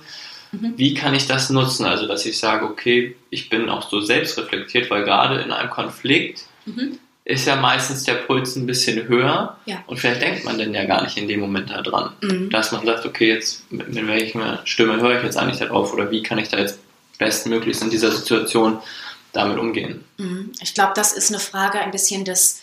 Mhm. 0.52 0.72
Wie 0.78 0.94
kann 0.94 1.12
ich 1.12 1.26
das 1.26 1.50
nutzen? 1.50 1.84
Also, 1.84 2.06
dass 2.06 2.24
ich 2.24 2.38
sage, 2.38 2.64
okay, 2.64 3.14
ich 3.28 3.50
bin 3.50 3.68
auch 3.68 3.90
so 3.90 4.00
selbstreflektiert, 4.00 4.88
weil 4.88 5.04
gerade 5.04 5.42
in 5.42 5.52
einem 5.52 5.68
Konflikt 5.68 6.46
mhm 6.64 6.98
ist 7.24 7.46
ja 7.46 7.56
meistens 7.56 8.04
der 8.04 8.14
Puls 8.14 8.54
ein 8.56 8.66
bisschen 8.66 9.08
höher 9.08 9.56
ja. 9.64 9.82
und 9.86 9.98
vielleicht 9.98 10.20
denkt 10.20 10.44
man 10.44 10.58
dann 10.58 10.74
ja 10.74 10.84
gar 10.84 11.02
nicht 11.02 11.16
in 11.16 11.26
dem 11.26 11.40
Moment 11.40 11.70
da 11.70 11.80
dran, 11.80 12.12
mhm. 12.20 12.50
dass 12.50 12.70
man 12.72 12.84
sagt, 12.84 13.06
okay, 13.06 13.32
jetzt 13.32 13.70
mit, 13.72 13.92
mit 13.92 14.06
welcher 14.06 14.60
Stimme 14.64 15.00
höre 15.00 15.16
ich 15.16 15.24
jetzt 15.24 15.38
eigentlich 15.38 15.60
darauf 15.60 15.92
oder 15.94 16.10
wie 16.10 16.22
kann 16.22 16.38
ich 16.38 16.48
da 16.48 16.58
jetzt 16.58 16.78
bestmöglichst 17.18 17.82
in 17.82 17.90
dieser 17.90 18.12
Situation 18.12 18.78
damit 19.32 19.58
umgehen? 19.58 20.04
Mhm. 20.18 20.52
Ich 20.60 20.74
glaube, 20.74 20.92
das 20.94 21.14
ist 21.14 21.30
eine 21.30 21.40
Frage 21.40 21.78
ein 21.80 21.92
bisschen 21.92 22.26
des 22.26 22.60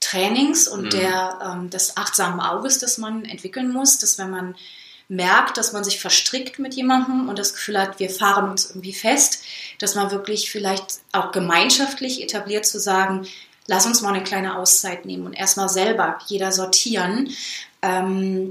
Trainings 0.00 0.66
und 0.66 0.86
mhm. 0.86 0.90
der, 0.90 1.38
ähm, 1.44 1.70
des 1.70 1.96
achtsamen 1.96 2.40
Auges, 2.40 2.78
das 2.78 2.98
man 2.98 3.24
entwickeln 3.24 3.70
muss, 3.70 3.98
dass 3.98 4.18
wenn 4.18 4.30
man 4.30 4.56
merkt, 5.08 5.56
dass 5.56 5.72
man 5.72 5.84
sich 5.84 6.00
verstrickt 6.00 6.58
mit 6.58 6.74
jemandem 6.74 7.28
und 7.28 7.38
das 7.38 7.52
Gefühl 7.52 7.78
hat, 7.78 7.98
wir 7.98 8.10
fahren 8.10 8.48
uns 8.48 8.70
irgendwie 8.70 8.92
fest, 8.92 9.42
dass 9.78 9.94
man 9.94 10.10
wirklich 10.10 10.50
vielleicht 10.50 11.00
auch 11.12 11.32
gemeinschaftlich 11.32 12.22
etabliert 12.22 12.64
zu 12.64 12.78
sagen, 12.78 13.26
lass 13.70 13.86
uns 13.86 14.02
mal 14.02 14.12
eine 14.12 14.24
kleine 14.24 14.58
Auszeit 14.58 15.06
nehmen 15.06 15.26
und 15.26 15.32
erstmal 15.32 15.68
selber 15.68 16.18
jeder 16.26 16.50
sortieren. 16.50 17.30
Ähm, 17.82 18.50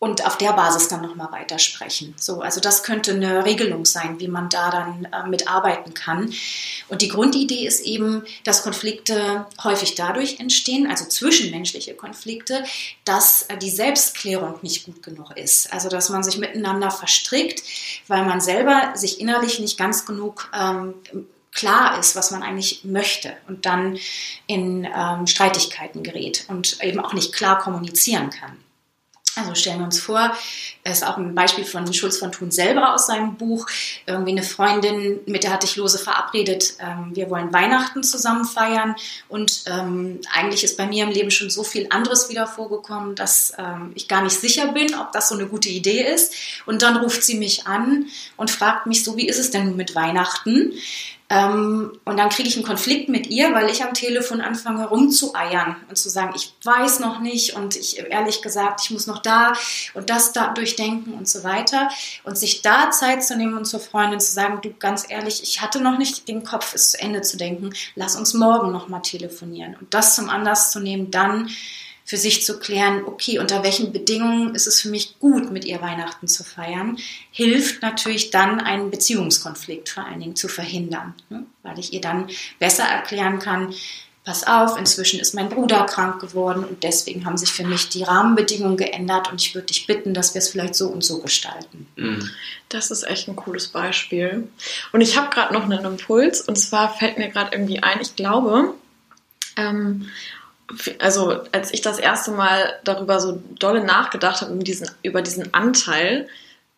und 0.00 0.26
auf 0.26 0.36
der 0.36 0.52
Basis 0.52 0.88
dann 0.88 1.00
nochmal 1.00 1.32
weitersprechen. 1.32 2.12
So, 2.18 2.42
also 2.42 2.60
das 2.60 2.82
könnte 2.82 3.12
eine 3.12 3.46
Regelung 3.46 3.86
sein, 3.86 4.20
wie 4.20 4.28
man 4.28 4.50
da 4.50 4.70
dann 4.70 5.08
äh, 5.10 5.26
mitarbeiten 5.26 5.94
kann. 5.94 6.30
Und 6.90 7.00
die 7.00 7.08
Grundidee 7.08 7.66
ist 7.66 7.80
eben, 7.80 8.22
dass 8.42 8.62
Konflikte 8.62 9.46
häufig 9.62 9.94
dadurch 9.94 10.40
entstehen, 10.40 10.86
also 10.86 11.06
zwischenmenschliche 11.06 11.94
Konflikte, 11.94 12.64
dass 13.06 13.42
äh, 13.42 13.56
die 13.56 13.70
Selbstklärung 13.70 14.58
nicht 14.60 14.84
gut 14.84 15.02
genug 15.02 15.34
ist. 15.38 15.72
Also 15.72 15.88
dass 15.88 16.10
man 16.10 16.22
sich 16.22 16.36
miteinander 16.36 16.90
verstrickt, 16.90 17.62
weil 18.06 18.26
man 18.26 18.42
selber 18.42 18.92
sich 18.96 19.20
innerlich 19.20 19.58
nicht 19.58 19.78
ganz 19.78 20.04
genug 20.04 20.50
ähm, 20.54 20.92
klar 21.54 21.98
ist, 21.98 22.16
was 22.16 22.30
man 22.30 22.42
eigentlich 22.42 22.84
möchte 22.84 23.32
und 23.48 23.64
dann 23.64 23.98
in 24.46 24.84
ähm, 24.84 25.26
Streitigkeiten 25.26 26.02
gerät 26.02 26.44
und 26.48 26.82
eben 26.82 27.00
auch 27.00 27.14
nicht 27.14 27.32
klar 27.32 27.58
kommunizieren 27.58 28.30
kann. 28.30 28.58
Also 29.36 29.54
stellen 29.54 29.78
wir 29.78 29.86
uns 29.86 29.98
vor, 29.98 30.32
das 30.84 30.98
ist 30.98 31.06
auch 31.06 31.16
ein 31.16 31.34
Beispiel 31.34 31.64
von 31.64 31.92
Schulz 31.92 32.18
von 32.18 32.30
Thun 32.30 32.52
selber 32.52 32.94
aus 32.94 33.06
seinem 33.06 33.34
Buch. 33.34 33.66
Irgendwie 34.06 34.30
eine 34.30 34.44
Freundin, 34.44 35.20
mit 35.26 35.42
der 35.42 35.52
hatte 35.52 35.66
ich 35.66 35.74
lose 35.74 35.98
verabredet, 35.98 36.74
ähm, 36.78 37.10
wir 37.14 37.30
wollen 37.30 37.52
Weihnachten 37.52 38.04
zusammen 38.04 38.44
feiern. 38.44 38.94
Und 39.28 39.64
ähm, 39.66 40.20
eigentlich 40.32 40.62
ist 40.62 40.76
bei 40.76 40.86
mir 40.86 41.04
im 41.04 41.10
Leben 41.10 41.32
schon 41.32 41.50
so 41.50 41.64
viel 41.64 41.88
anderes 41.90 42.28
wieder 42.28 42.46
vorgekommen, 42.46 43.16
dass 43.16 43.52
ähm, 43.58 43.90
ich 43.96 44.06
gar 44.06 44.22
nicht 44.22 44.38
sicher 44.38 44.68
bin, 44.68 44.94
ob 44.94 45.10
das 45.10 45.28
so 45.28 45.34
eine 45.34 45.46
gute 45.46 45.68
Idee 45.68 46.04
ist. 46.04 46.34
Und 46.64 46.82
dann 46.82 46.96
ruft 46.96 47.24
sie 47.24 47.36
mich 47.36 47.66
an 47.66 48.06
und 48.36 48.52
fragt 48.52 48.86
mich 48.86 49.02
so, 49.02 49.16
wie 49.16 49.26
ist 49.26 49.38
es 49.38 49.50
denn 49.50 49.74
mit 49.74 49.96
Weihnachten? 49.96 50.74
Ähm, 51.30 51.98
und 52.04 52.18
dann 52.18 52.28
kriege 52.28 52.48
ich 52.48 52.56
einen 52.56 52.66
Konflikt 52.66 53.08
mit 53.08 53.28
ihr, 53.28 53.54
weil 53.54 53.70
ich 53.70 53.82
am 53.82 53.94
Telefon 53.94 54.42
anfange 54.42 54.86
rumzueiern 54.86 55.76
und 55.88 55.96
zu 55.96 56.10
sagen, 56.10 56.34
ich 56.36 56.54
weiß 56.62 57.00
noch 57.00 57.20
nicht 57.20 57.56
und 57.56 57.76
ich 57.76 57.98
ehrlich 57.98 58.42
gesagt, 58.42 58.82
ich 58.84 58.90
muss 58.90 59.06
noch 59.06 59.20
da 59.22 59.54
und 59.94 60.10
das 60.10 60.32
da 60.32 60.52
durchdenken 60.52 61.14
und 61.14 61.26
so 61.26 61.42
weiter. 61.42 61.88
Und 62.24 62.36
sich 62.36 62.60
da 62.60 62.90
Zeit 62.90 63.24
zu 63.24 63.36
nehmen 63.36 63.56
und 63.56 63.64
zur 63.64 63.80
Freundin 63.80 64.20
zu 64.20 64.32
sagen, 64.32 64.60
du 64.62 64.74
ganz 64.74 65.06
ehrlich, 65.08 65.42
ich 65.42 65.62
hatte 65.62 65.80
noch 65.80 65.96
nicht 65.96 66.28
den 66.28 66.44
Kopf, 66.44 66.74
es 66.74 66.90
zu 66.90 67.00
Ende 67.00 67.22
zu 67.22 67.38
denken, 67.38 67.70
lass 67.94 68.16
uns 68.16 68.34
morgen 68.34 68.70
nochmal 68.70 69.02
telefonieren. 69.02 69.76
Und 69.80 69.94
das 69.94 70.14
zum 70.14 70.28
Anlass 70.28 70.72
zu 70.72 70.80
nehmen, 70.80 71.10
dann 71.10 71.48
für 72.04 72.16
sich 72.18 72.44
zu 72.44 72.58
klären, 72.58 73.02
okay, 73.06 73.38
unter 73.38 73.62
welchen 73.62 73.92
Bedingungen 73.92 74.54
ist 74.54 74.66
es 74.66 74.80
für 74.80 74.90
mich 74.90 75.18
gut, 75.18 75.50
mit 75.50 75.64
ihr 75.64 75.80
Weihnachten 75.80 76.28
zu 76.28 76.44
feiern, 76.44 76.98
hilft 77.30 77.80
natürlich 77.82 78.30
dann, 78.30 78.60
einen 78.60 78.90
Beziehungskonflikt 78.90 79.88
vor 79.88 80.04
allen 80.04 80.20
Dingen 80.20 80.36
zu 80.36 80.48
verhindern, 80.48 81.14
ne? 81.30 81.46
weil 81.62 81.78
ich 81.78 81.92
ihr 81.92 82.02
dann 82.02 82.28
besser 82.58 82.84
erklären 82.84 83.38
kann, 83.38 83.74
pass 84.24 84.46
auf, 84.46 84.78
inzwischen 84.78 85.20
ist 85.20 85.34
mein 85.34 85.50
Bruder 85.50 85.84
krank 85.84 86.20
geworden 86.20 86.64
und 86.64 86.82
deswegen 86.82 87.26
haben 87.26 87.36
sich 87.36 87.52
für 87.52 87.64
mich 87.64 87.90
die 87.90 88.02
Rahmenbedingungen 88.02 88.78
geändert 88.78 89.30
und 89.30 89.40
ich 89.40 89.54
würde 89.54 89.66
dich 89.66 89.86
bitten, 89.86 90.14
dass 90.14 90.34
wir 90.34 90.38
es 90.38 90.48
vielleicht 90.48 90.74
so 90.74 90.88
und 90.88 91.04
so 91.04 91.20
gestalten. 91.20 91.86
Mhm. 91.96 92.30
Das 92.70 92.90
ist 92.90 93.02
echt 93.02 93.28
ein 93.28 93.36
cooles 93.36 93.68
Beispiel. 93.68 94.48
Und 94.92 95.02
ich 95.02 95.18
habe 95.18 95.28
gerade 95.28 95.52
noch 95.52 95.64
einen 95.64 95.84
Impuls 95.84 96.40
und 96.40 96.56
zwar 96.56 96.94
fällt 96.94 97.18
mir 97.18 97.28
gerade 97.28 97.54
irgendwie 97.54 97.82
ein, 97.82 98.00
ich 98.00 98.16
glaube, 98.16 98.74
ähm, 99.56 100.08
also 100.98 101.40
als 101.52 101.72
ich 101.72 101.80
das 101.80 101.98
erste 101.98 102.30
Mal 102.30 102.78
darüber 102.84 103.20
so 103.20 103.42
dolle 103.58 103.84
nachgedacht 103.84 104.40
habe, 104.40 104.52
über 104.52 104.64
diesen, 104.64 104.90
über 105.02 105.22
diesen 105.22 105.52
Anteil, 105.54 106.28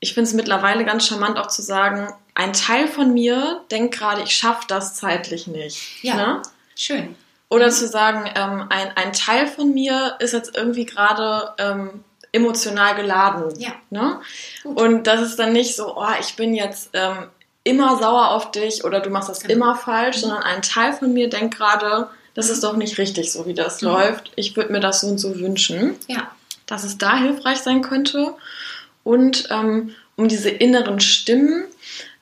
ich 0.00 0.14
finde 0.14 0.28
es 0.28 0.34
mittlerweile 0.34 0.84
ganz 0.84 1.06
charmant 1.06 1.38
auch 1.38 1.48
zu 1.48 1.62
sagen, 1.62 2.12
ein 2.34 2.52
Teil 2.52 2.86
von 2.86 3.12
mir 3.12 3.62
denkt 3.70 3.94
gerade, 3.94 4.22
ich 4.22 4.32
schaffe 4.32 4.64
das 4.68 4.94
zeitlich 4.94 5.46
nicht. 5.46 6.02
Ja, 6.02 6.14
ne? 6.14 6.42
schön. 6.74 7.16
Oder 7.48 7.70
zu 7.70 7.86
sagen, 7.86 8.28
ähm, 8.34 8.66
ein, 8.70 8.90
ein 8.96 9.12
Teil 9.12 9.46
von 9.46 9.72
mir 9.72 10.16
ist 10.18 10.32
jetzt 10.32 10.56
irgendwie 10.56 10.84
gerade 10.84 11.54
ähm, 11.58 12.04
emotional 12.32 12.94
geladen. 12.94 13.58
Ja. 13.58 13.72
Ne? 13.90 14.20
Und 14.64 15.06
das 15.06 15.22
ist 15.22 15.38
dann 15.38 15.52
nicht 15.52 15.76
so, 15.76 15.96
oh, 15.96 16.06
ich 16.20 16.36
bin 16.36 16.54
jetzt 16.54 16.90
ähm, 16.92 17.28
immer 17.64 17.96
sauer 17.98 18.30
auf 18.30 18.50
dich 18.50 18.84
oder 18.84 19.00
du 19.00 19.10
machst 19.10 19.28
das 19.28 19.40
genau. 19.40 19.54
immer 19.54 19.74
falsch, 19.76 20.16
mhm. 20.16 20.20
sondern 20.20 20.42
ein 20.42 20.62
Teil 20.62 20.92
von 20.92 21.12
mir 21.12 21.30
denkt 21.30 21.56
gerade, 21.56 22.08
das 22.36 22.50
ist 22.50 22.62
doch 22.62 22.76
nicht 22.76 22.98
richtig, 22.98 23.32
so 23.32 23.46
wie 23.46 23.54
das 23.54 23.80
mhm. 23.80 23.88
läuft. 23.88 24.30
Ich 24.36 24.56
würde 24.56 24.70
mir 24.70 24.80
das 24.80 25.00
so 25.00 25.08
und 25.08 25.18
so 25.18 25.40
wünschen. 25.40 25.96
Ja. 26.06 26.30
Dass 26.66 26.84
es 26.84 26.98
da 26.98 27.16
hilfreich 27.16 27.58
sein 27.58 27.80
könnte. 27.80 28.34
Und 29.02 29.48
ähm, 29.50 29.94
um 30.16 30.28
diese 30.28 30.50
inneren 30.50 31.00
Stimmen 31.00 31.64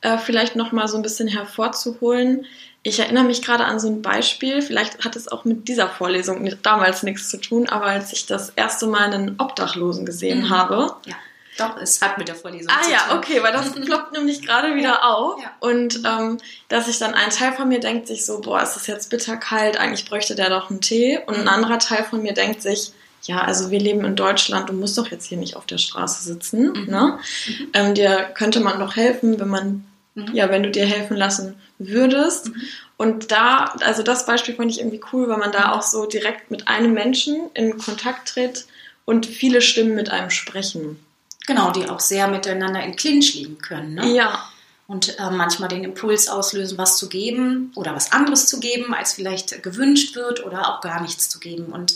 äh, 0.03 0.17
vielleicht 0.17 0.55
nochmal 0.55 0.87
so 0.87 0.97
ein 0.97 1.03
bisschen 1.03 1.27
hervorzuholen. 1.27 2.47
Ich 2.85 3.01
erinnere 3.01 3.25
mich 3.25 3.43
gerade 3.43 3.65
an 3.65 3.81
so 3.81 3.89
ein 3.89 4.03
Beispiel, 4.03 4.63
vielleicht 4.63 5.05
hat 5.05 5.17
es 5.17 5.27
auch 5.27 5.45
mit 5.45 5.67
dieser 5.67 5.89
Vorlesung 5.89 6.49
damals 6.63 7.03
nichts 7.03 7.31
zu 7.31 7.39
tun, 7.39 7.69
aber 7.69 7.87
als 7.87 8.13
ich 8.13 8.27
das 8.27 8.51
erste 8.51 8.87
Mal 8.87 9.13
einen 9.13 9.37
Obdachlosen 9.41 10.05
gesehen 10.05 10.43
mhm. 10.43 10.51
habe, 10.51 10.95
ja 11.07 11.15
doch, 11.57 11.77
es 11.77 12.01
hat 12.03 12.19
mit 12.19 12.27
der 12.29 12.35
Vorlesung 12.35 12.73
ah, 12.73 12.83
zu 12.83 12.91
tun. 12.91 12.99
Ah 12.99 13.11
ja, 13.11 13.17
okay, 13.17 13.43
weil 13.43 13.53
das 13.53 13.73
ploppt 13.85 14.13
nämlich 14.13 14.43
gerade 14.43 14.75
wieder 14.75 14.89
ja, 14.89 15.03
auf. 15.03 15.41
Ja. 15.41 15.53
Und 15.61 16.01
ähm, 16.05 16.39
dass 16.69 16.87
sich 16.87 16.99
dann 16.99 17.15
ein 17.15 17.31
Teil 17.31 17.53
von 17.53 17.69
mir 17.69 17.81
denkt 17.81 18.09
sich 18.09 18.27
so, 18.27 18.41
boah, 18.41 18.63
ist 18.63 18.75
das 18.75 18.87
jetzt 18.87 19.11
bitterkalt, 19.11 19.77
eigentlich 19.77 20.09
bräuchte 20.09 20.35
der 20.35 20.51
doch 20.51 20.71
einen 20.71 20.81
Tee. 20.81 21.21
Und 21.27 21.37
ein 21.37 21.43
mhm. 21.43 21.49
anderer 21.49 21.79
Teil 21.79 22.05
von 22.05 22.23
mir 22.23 22.35
denkt 22.35 22.63
sich, 22.63 22.93
ja, 23.23 23.43
also 23.43 23.71
wir 23.71 23.79
leben 23.79 24.05
in 24.05 24.17
Deutschland, 24.17 24.69
du 24.69 24.73
musst 24.73 24.99
doch 24.99 25.11
jetzt 25.11 25.27
hier 25.27 25.39
nicht 25.39 25.57
auf 25.57 25.67
der 25.67 25.79
Straße 25.79 26.25
sitzen. 26.25 26.73
Mhm. 26.73 26.87
Ne? 26.87 27.19
Mhm. 27.47 27.69
Ähm, 27.73 27.95
dir 27.95 28.31
könnte 28.35 28.61
man 28.61 28.79
doch 28.79 28.97
helfen, 28.97 29.39
wenn 29.39 29.49
man, 29.49 29.87
mhm. 30.15 30.35
ja, 30.35 30.51
wenn 30.51 30.63
du 30.63 30.71
dir 30.71 30.87
helfen 30.87 31.17
lassen 31.17 31.55
würdest. 31.79 32.49
Mhm. 32.49 32.63
Und 32.97 33.33
da, 33.33 33.75
also 33.81 34.03
das 34.03 34.27
Beispiel 34.27 34.55
fand 34.55 34.71
ich 34.71 34.81
irgendwie 34.81 35.01
cool, 35.13 35.29
weil 35.29 35.39
man 35.39 35.53
da 35.53 35.73
auch 35.73 35.83
so 35.83 36.07
direkt 36.07 36.51
mit 36.51 36.69
einem 36.69 36.93
Menschen 36.93 37.51
in 37.55 37.79
Kontakt 37.79 38.29
tritt 38.29 38.67
und 39.05 39.27
viele 39.27 39.61
Stimmen 39.61 39.95
mit 39.95 40.11
einem 40.11 40.31
sprechen. 40.31 41.04
Genau, 41.47 41.71
die 41.71 41.89
auch 41.89 42.01
sehr 42.01 42.29
miteinander 42.29 42.83
in 42.83 42.97
Clinch 42.97 43.35
liegen 43.35 43.59
können. 43.59 43.95
Ne? 43.95 44.15
Ja. 44.15 44.49
Und 44.87 45.19
äh, 45.19 45.31
manchmal 45.31 45.69
den 45.69 45.85
Impuls 45.85 46.29
auslösen, 46.29 46.77
was 46.77 46.99
zu 46.99 47.09
geben 47.09 47.73
oder 47.75 47.95
was 47.95 48.13
anderes 48.13 48.47
zu 48.47 48.61
geben, 48.61 48.93
als 48.95 49.15
vielleicht 49.15 49.63
gewünscht 49.63 50.15
wird 50.15 50.45
oder 50.45 50.69
auch 50.69 50.81
gar 50.83 51.01
nichts 51.01 51.29
zu 51.29 51.41
geben. 51.41 51.67
Und 51.67 51.95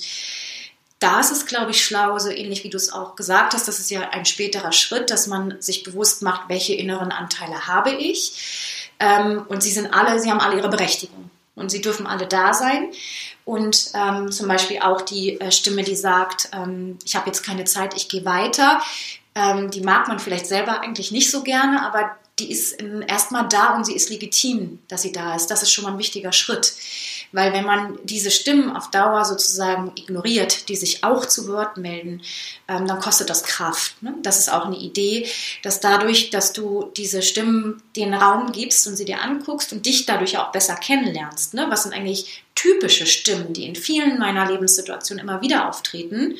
da 0.99 1.21
ist 1.21 1.31
es, 1.31 1.47
glaube 1.47 1.71
ich, 1.71 1.85
schlau, 1.85 2.19
so 2.19 2.31
ähnlich 2.31 2.65
wie 2.65 2.71
du 2.71 2.77
es 2.77 2.93
auch 2.93 3.15
gesagt 3.15 3.55
hast, 3.55 3.69
das 3.69 3.79
ist 3.79 3.91
ja 3.91 4.09
ein 4.11 4.25
späterer 4.25 4.73
Schritt, 4.73 5.11
dass 5.11 5.27
man 5.27 5.61
sich 5.61 5.85
bewusst 5.85 6.23
macht, 6.23 6.49
welche 6.49 6.75
inneren 6.75 7.13
Anteile 7.13 7.67
habe 7.67 7.91
ich. 7.91 8.89
Ähm, 8.99 9.45
und 9.49 9.63
sie 9.63 9.71
sind 9.71 9.93
alle, 9.95 10.19
sie 10.19 10.31
haben 10.31 10.41
alle 10.41 10.57
ihre 10.57 10.71
Berechtigung 10.71 11.31
und 11.55 11.71
sie 11.71 11.81
dürfen 11.81 12.07
alle 12.07 12.27
da 12.27 12.53
sein. 12.53 12.91
Und 13.45 13.93
ähm, 13.95 14.33
zum 14.33 14.49
Beispiel 14.49 14.81
auch 14.81 15.03
die 15.03 15.41
äh, 15.41 15.53
Stimme, 15.53 15.83
die 15.83 15.97
sagt, 15.97 16.51
ähm, 16.53 16.99
ich 17.05 17.17
habe 17.17 17.27
jetzt 17.27 17.45
keine 17.45 17.65
Zeit, 17.65 17.95
ich 17.97 18.09
gehe 18.09 18.25
weiter. 18.25 18.83
Ähm, 19.39 19.71
die 19.71 19.81
mag 19.81 20.09
man 20.09 20.19
vielleicht 20.19 20.47
selber 20.47 20.81
eigentlich 20.81 21.13
nicht 21.13 21.31
so 21.31 21.43
gerne, 21.43 21.87
aber 21.87 22.17
die 22.39 22.51
ist 22.51 22.81
erstmal 23.09 23.49
da 23.49 23.75
und 23.77 23.85
sie 23.85 23.95
ist 23.95 24.11
legitim, 24.11 24.79
dass 24.89 25.03
sie 25.03 25.13
da 25.13 25.35
ist. 25.35 25.49
Das 25.49 25.63
ist 25.63 25.73
schon 25.73 25.85
mal 25.85 25.93
ein 25.93 25.99
wichtiger 25.99 26.33
Schritt. 26.33 26.75
Weil 27.31 27.53
wenn 27.53 27.65
man 27.65 27.99
diese 28.05 28.31
Stimmen 28.31 28.75
auf 28.75 28.91
Dauer 28.91 29.25
sozusagen 29.25 29.93
ignoriert, 29.97 30.69
die 30.69 30.77
sich 30.77 31.05
auch 31.05 31.27
zu 31.27 31.49
Wort 31.49 31.77
melden, 31.77 32.23
ähm, 32.69 32.87
dann 32.87 33.01
kostet 33.01 33.29
das 33.29 33.43
Kraft. 33.43 34.03
Ne? 34.03 34.15
Das 34.23 34.39
ist 34.39 34.51
auch 34.51 34.65
eine 34.65 34.79
Idee, 34.79 35.29
dass 35.63 35.81
dadurch, 35.81 36.31
dass 36.31 36.53
du 36.53 36.91
diese 36.97 37.23
Stimmen 37.23 37.83
den 37.97 38.15
Raum 38.15 38.53
gibst 38.53 38.87
und 38.87 38.97
sie 38.97 39.05
dir 39.05 39.21
anguckst 39.21 39.73
und 39.73 39.85
dich 39.85 40.07
dadurch 40.07 40.39
auch 40.39 40.53
besser 40.53 40.77
kennenlernst, 40.77 41.55
ne? 41.55 41.67
was 41.69 41.83
sind 41.83 41.93
eigentlich 41.93 42.45
typische 42.55 43.07
Stimmen, 43.07 43.53
die 43.53 43.67
in 43.67 43.77
vielen 43.77 44.19
meiner 44.19 44.51
Lebenssituationen 44.51 45.23
immer 45.23 45.43
wieder 45.43 45.69
auftreten, 45.69 46.37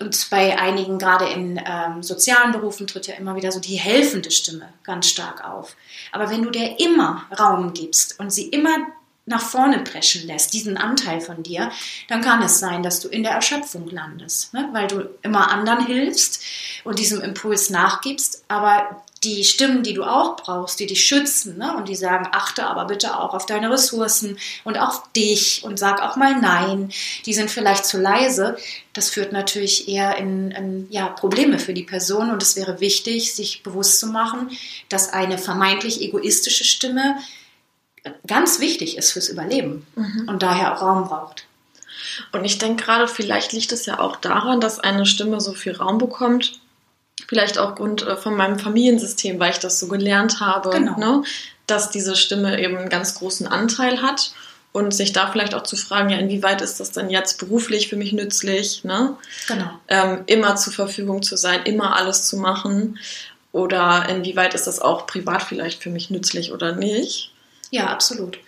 und 0.00 0.30
bei 0.30 0.58
einigen, 0.58 0.98
gerade 0.98 1.26
in 1.26 1.60
ähm, 1.64 2.02
sozialen 2.02 2.52
Berufen, 2.52 2.86
tritt 2.86 3.06
ja 3.06 3.14
immer 3.14 3.36
wieder 3.36 3.52
so 3.52 3.60
die 3.60 3.76
helfende 3.76 4.30
Stimme 4.30 4.72
ganz 4.82 5.06
stark 5.08 5.44
auf. 5.44 5.76
Aber 6.10 6.30
wenn 6.30 6.42
du 6.42 6.50
der 6.50 6.80
immer 6.80 7.24
Raum 7.38 7.74
gibst 7.74 8.18
und 8.18 8.32
sie 8.32 8.48
immer 8.48 8.76
nach 9.26 9.42
vorne 9.42 9.78
preschen 9.80 10.26
lässt, 10.26 10.52
diesen 10.54 10.76
Anteil 10.76 11.20
von 11.20 11.42
dir, 11.42 11.70
dann 12.08 12.20
kann 12.20 12.42
es 12.42 12.58
sein, 12.58 12.82
dass 12.82 13.00
du 13.00 13.08
in 13.08 13.22
der 13.22 13.32
Erschöpfung 13.32 13.88
landest, 13.88 14.52
ne? 14.54 14.68
weil 14.72 14.88
du 14.88 15.08
immer 15.22 15.50
anderen 15.50 15.86
hilfst 15.86 16.42
und 16.84 16.98
diesem 16.98 17.20
Impuls 17.20 17.70
nachgibst, 17.70 18.44
aber 18.48 19.02
die 19.22 19.44
Stimmen, 19.44 19.82
die 19.82 19.92
du 19.92 20.02
auch 20.02 20.36
brauchst, 20.36 20.80
die 20.80 20.86
dich 20.86 21.04
schützen 21.04 21.58
ne? 21.58 21.76
und 21.76 21.88
die 21.88 21.94
sagen, 21.94 22.28
achte 22.32 22.66
aber 22.66 22.86
bitte 22.86 23.18
auch 23.18 23.34
auf 23.34 23.44
deine 23.44 23.70
Ressourcen 23.70 24.38
und 24.64 24.78
auf 24.78 25.12
dich 25.12 25.62
und 25.62 25.78
sag 25.78 26.02
auch 26.02 26.16
mal 26.16 26.40
Nein, 26.40 26.90
die 27.26 27.34
sind 27.34 27.50
vielleicht 27.50 27.84
zu 27.84 27.98
leise. 27.98 28.56
Das 28.94 29.10
führt 29.10 29.32
natürlich 29.32 29.88
eher 29.88 30.16
in, 30.16 30.50
in 30.52 30.86
ja, 30.90 31.08
Probleme 31.08 31.58
für 31.58 31.74
die 31.74 31.82
Person 31.82 32.30
und 32.30 32.42
es 32.42 32.56
wäre 32.56 32.80
wichtig, 32.80 33.34
sich 33.34 33.62
bewusst 33.62 34.00
zu 34.00 34.06
machen, 34.06 34.50
dass 34.88 35.12
eine 35.12 35.36
vermeintlich 35.36 36.00
egoistische 36.00 36.64
Stimme 36.64 37.16
ganz 38.26 38.60
wichtig 38.60 38.96
ist 38.96 39.12
fürs 39.12 39.28
Überleben 39.28 39.86
mhm. 39.96 40.28
und 40.28 40.42
daher 40.42 40.76
auch 40.76 40.82
Raum 40.82 41.08
braucht. 41.08 41.46
Und 42.32 42.44
ich 42.44 42.58
denke 42.58 42.84
gerade, 42.84 43.08
vielleicht 43.08 43.52
liegt 43.52 43.72
es 43.72 43.86
ja 43.86 44.00
auch 44.00 44.16
daran, 44.16 44.60
dass 44.60 44.80
eine 44.80 45.06
Stimme 45.06 45.40
so 45.40 45.52
viel 45.52 45.76
Raum 45.76 45.98
bekommt, 45.98 46.60
Vielleicht 47.30 47.58
auch 47.58 47.70
aufgrund 47.70 48.02
äh, 48.02 48.16
von 48.16 48.34
meinem 48.34 48.58
Familiensystem, 48.58 49.38
weil 49.38 49.52
ich 49.52 49.58
das 49.58 49.78
so 49.78 49.88
gelernt 49.88 50.40
habe, 50.40 50.70
genau. 50.70 50.98
ne, 50.98 51.22
dass 51.66 51.90
diese 51.90 52.16
Stimme 52.16 52.60
eben 52.60 52.76
einen 52.76 52.88
ganz 52.88 53.14
großen 53.14 53.46
Anteil 53.46 54.02
hat 54.02 54.32
und 54.72 54.92
sich 54.92 55.12
da 55.12 55.30
vielleicht 55.30 55.54
auch 55.54 55.62
zu 55.62 55.76
fragen, 55.76 56.10
ja, 56.10 56.18
inwieweit 56.18 56.60
ist 56.60 56.80
das 56.80 56.90
denn 56.92 57.10
jetzt 57.10 57.38
beruflich 57.38 57.88
für 57.88 57.96
mich 57.96 58.12
nützlich, 58.12 58.84
ne? 58.84 59.16
Genau. 59.48 59.70
Ähm, 59.88 60.22
immer 60.26 60.56
zur 60.56 60.72
Verfügung 60.72 61.22
zu 61.22 61.36
sein, 61.36 61.62
immer 61.64 61.96
alles 61.96 62.26
zu 62.26 62.36
machen 62.36 62.98
oder 63.52 64.08
inwieweit 64.08 64.54
ist 64.54 64.66
das 64.66 64.80
auch 64.80 65.06
privat 65.06 65.42
vielleicht 65.42 65.82
für 65.82 65.90
mich 65.90 66.10
nützlich 66.10 66.52
oder 66.52 66.74
nicht? 66.74 67.32
Ja, 67.70 67.86
absolut. 67.86 68.38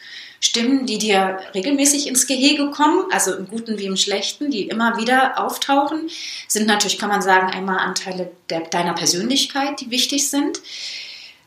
Stimmen, 0.41 0.87
die 0.87 0.99
dir 0.99 1.39
regelmäßig 1.55 2.09
ins 2.09 2.27
Gehege 2.27 2.73
kommen, 2.73 3.05
also 3.13 3.33
im 3.35 3.47
Guten 3.47 3.79
wie 3.79 3.87
im 3.87 3.97
Schlechten, 3.97 4.51
die 4.51 4.69
immer 4.69 4.99
wieder 4.99 5.39
auftauchen, 5.39 6.11
sind 6.49 6.67
natürlich, 6.67 6.99
kann 6.99 7.11
man 7.11 7.23
sagen, 7.23 7.53
einmal 7.53 7.79
Anteile 7.79 8.33
der, 8.51 8.63
deiner 8.63 8.95
Persönlichkeit, 8.95 9.81
die 9.81 9.91
wichtig 9.91 10.29
sind. 10.29 10.61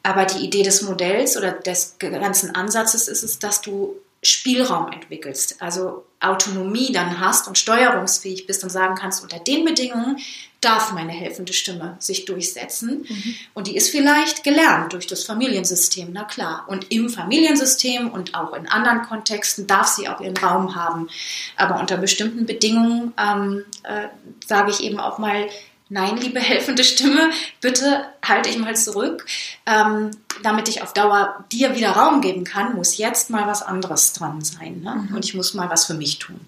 Aber 0.02 0.24
die 0.24 0.46
Idee 0.46 0.64
des 0.64 0.82
Modells 0.82 1.36
oder 1.36 1.52
des 1.52 1.98
ganzen 2.00 2.56
Ansatzes 2.56 3.10
ist 3.10 3.24
es, 3.24 3.40
dass 3.40 3.60
du 3.62 3.96
Spielraum 4.26 4.92
entwickelst, 4.92 5.62
also 5.62 6.06
Autonomie 6.20 6.92
dann 6.92 7.20
hast 7.20 7.48
und 7.48 7.58
steuerungsfähig 7.58 8.48
bist 8.48 8.64
und 8.64 8.70
sagen 8.70 8.96
kannst, 8.96 9.22
unter 9.22 9.40
den 9.40 9.66
Bedingungen 9.66 10.18
darf 10.62 10.94
meine 10.94 11.12
helfende 11.12 11.54
Stimme 11.54 11.96
sich 12.00 12.26
durchsetzen. 12.26 13.06
Mhm. 13.08 13.36
Und 13.54 13.68
die 13.68 13.76
ist 13.76 13.90
vielleicht 13.90 14.44
gelernt 14.44 14.94
durch 14.94 15.06
das 15.06 15.24
Familiensystem, 15.24 16.10
na 16.12 16.24
klar. 16.24 16.66
Und 16.68 16.92
im 16.92 17.10
Familiensystem 17.10 18.10
und 18.10 18.34
auch 18.34 18.54
in 18.54 18.68
anderen 18.68 19.04
Kontexten 19.04 19.68
darf 19.68 19.88
sie 19.88 20.10
auch 20.10 20.20
ihren 20.22 20.38
Raum 20.38 20.76
haben. 20.76 21.08
Aber 21.56 21.80
unter 21.80 21.98
bestimmten 21.98 22.48
Bedingungen 22.48 23.14
ähm, 23.18 23.66
äh, 23.84 24.08
sage 24.46 24.72
ich 24.72 24.82
eben 24.82 25.00
auch 25.00 25.20
mal, 25.20 25.48
nein, 25.96 26.18
liebe 26.18 26.42
helfende 26.42 26.84
Stimme, 26.84 27.32
bitte 27.62 28.06
halte 28.24 28.50
ich 28.50 28.58
mal 28.58 28.76
zurück. 28.76 29.26
Ähm, 29.66 30.12
damit 30.44 30.68
ich 30.68 30.84
auf 30.84 30.92
Dauer 30.92 31.46
dir 31.52 31.74
wieder 31.74 31.92
Raum 31.92 32.20
geben 32.20 32.44
kann, 32.44 32.76
muss 32.76 32.98
jetzt 32.98 33.30
mal 33.30 33.48
was 33.48 33.64
anderes 33.64 34.12
dran 34.12 34.42
sein. 34.42 34.82
Ne? 34.82 35.08
Mhm. 35.08 35.16
Und 35.16 35.26
ich 35.26 35.34
muss 35.34 35.54
mal 35.54 35.70
was 35.70 35.86
für 35.86 35.94
mich 35.94 36.20
tun. 36.20 36.42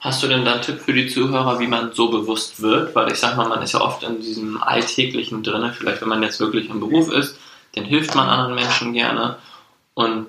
Hast 0.00 0.20
du 0.20 0.26
denn 0.26 0.44
da 0.44 0.54
einen 0.54 0.62
Tipp 0.62 0.80
für 0.80 0.92
die 0.92 1.06
Zuhörer, 1.06 1.60
wie 1.60 1.68
man 1.68 1.92
so 1.92 2.10
bewusst 2.10 2.60
wird? 2.60 2.92
Weil 2.96 3.12
ich 3.12 3.20
sag 3.20 3.36
mal, 3.36 3.48
man 3.48 3.62
ist 3.62 3.74
ja 3.74 3.80
oft 3.80 4.02
in 4.02 4.20
diesem 4.20 4.60
Alltäglichen 4.60 5.44
drin. 5.44 5.72
Vielleicht, 5.72 6.02
wenn 6.02 6.08
man 6.08 6.24
jetzt 6.24 6.40
wirklich 6.40 6.68
im 6.68 6.80
Beruf 6.80 7.12
ist, 7.12 7.38
dann 7.76 7.84
hilft 7.84 8.16
man 8.16 8.28
anderen 8.28 8.56
Menschen 8.56 8.92
gerne. 8.92 9.38
Und 9.94 10.26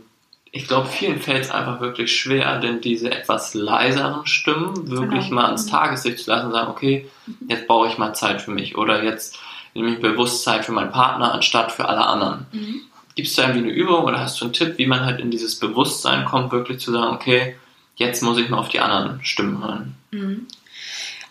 ich 0.55 0.67
glaube, 0.67 0.87
vielen 0.87 1.19
fällt 1.19 1.45
es 1.45 1.49
einfach 1.51 1.81
wirklich 1.81 2.15
schwer, 2.15 2.59
denn 2.59 2.79
diese 2.79 3.11
etwas 3.11 3.55
leiseren 3.55 4.27
Stimmen 4.27 4.87
wirklich 4.87 5.29
genau. 5.29 5.41
mal 5.41 5.45
ans 5.45 5.65
Tageslicht 5.65 6.19
zu 6.19 6.29
lassen 6.29 6.45
und 6.45 6.51
sagen, 6.51 6.69
okay, 6.69 7.09
jetzt 7.47 7.65
brauche 7.65 7.87
ich 7.87 7.97
mal 7.97 8.13
Zeit 8.13 8.39
für 8.39 8.51
mich 8.51 8.77
oder 8.77 9.03
jetzt 9.03 9.39
nehme 9.73 9.89
ich 9.89 9.99
bewusst 9.99 10.43
Zeit 10.43 10.63
für 10.63 10.71
meinen 10.71 10.91
Partner 10.91 11.33
anstatt 11.33 11.71
für 11.71 11.89
alle 11.89 12.05
anderen. 12.05 12.45
Mhm. 12.51 12.81
Gibt 13.15 13.29
es 13.29 13.35
da 13.35 13.43
irgendwie 13.43 13.63
eine 13.63 13.71
Übung 13.71 14.03
oder 14.03 14.19
hast 14.19 14.39
du 14.39 14.45
einen 14.45 14.53
Tipp, 14.53 14.77
wie 14.77 14.85
man 14.85 15.03
halt 15.03 15.19
in 15.19 15.31
dieses 15.31 15.57
Bewusstsein 15.57 16.23
kommt, 16.23 16.51
wirklich 16.51 16.79
zu 16.79 16.91
sagen, 16.91 17.15
okay, 17.15 17.55
jetzt 17.95 18.21
muss 18.21 18.37
ich 18.37 18.49
mal 18.49 18.59
auf 18.59 18.69
die 18.69 18.79
anderen 18.79 19.25
Stimmen 19.25 19.63
hören? 19.63 19.95
Mhm. 20.11 20.47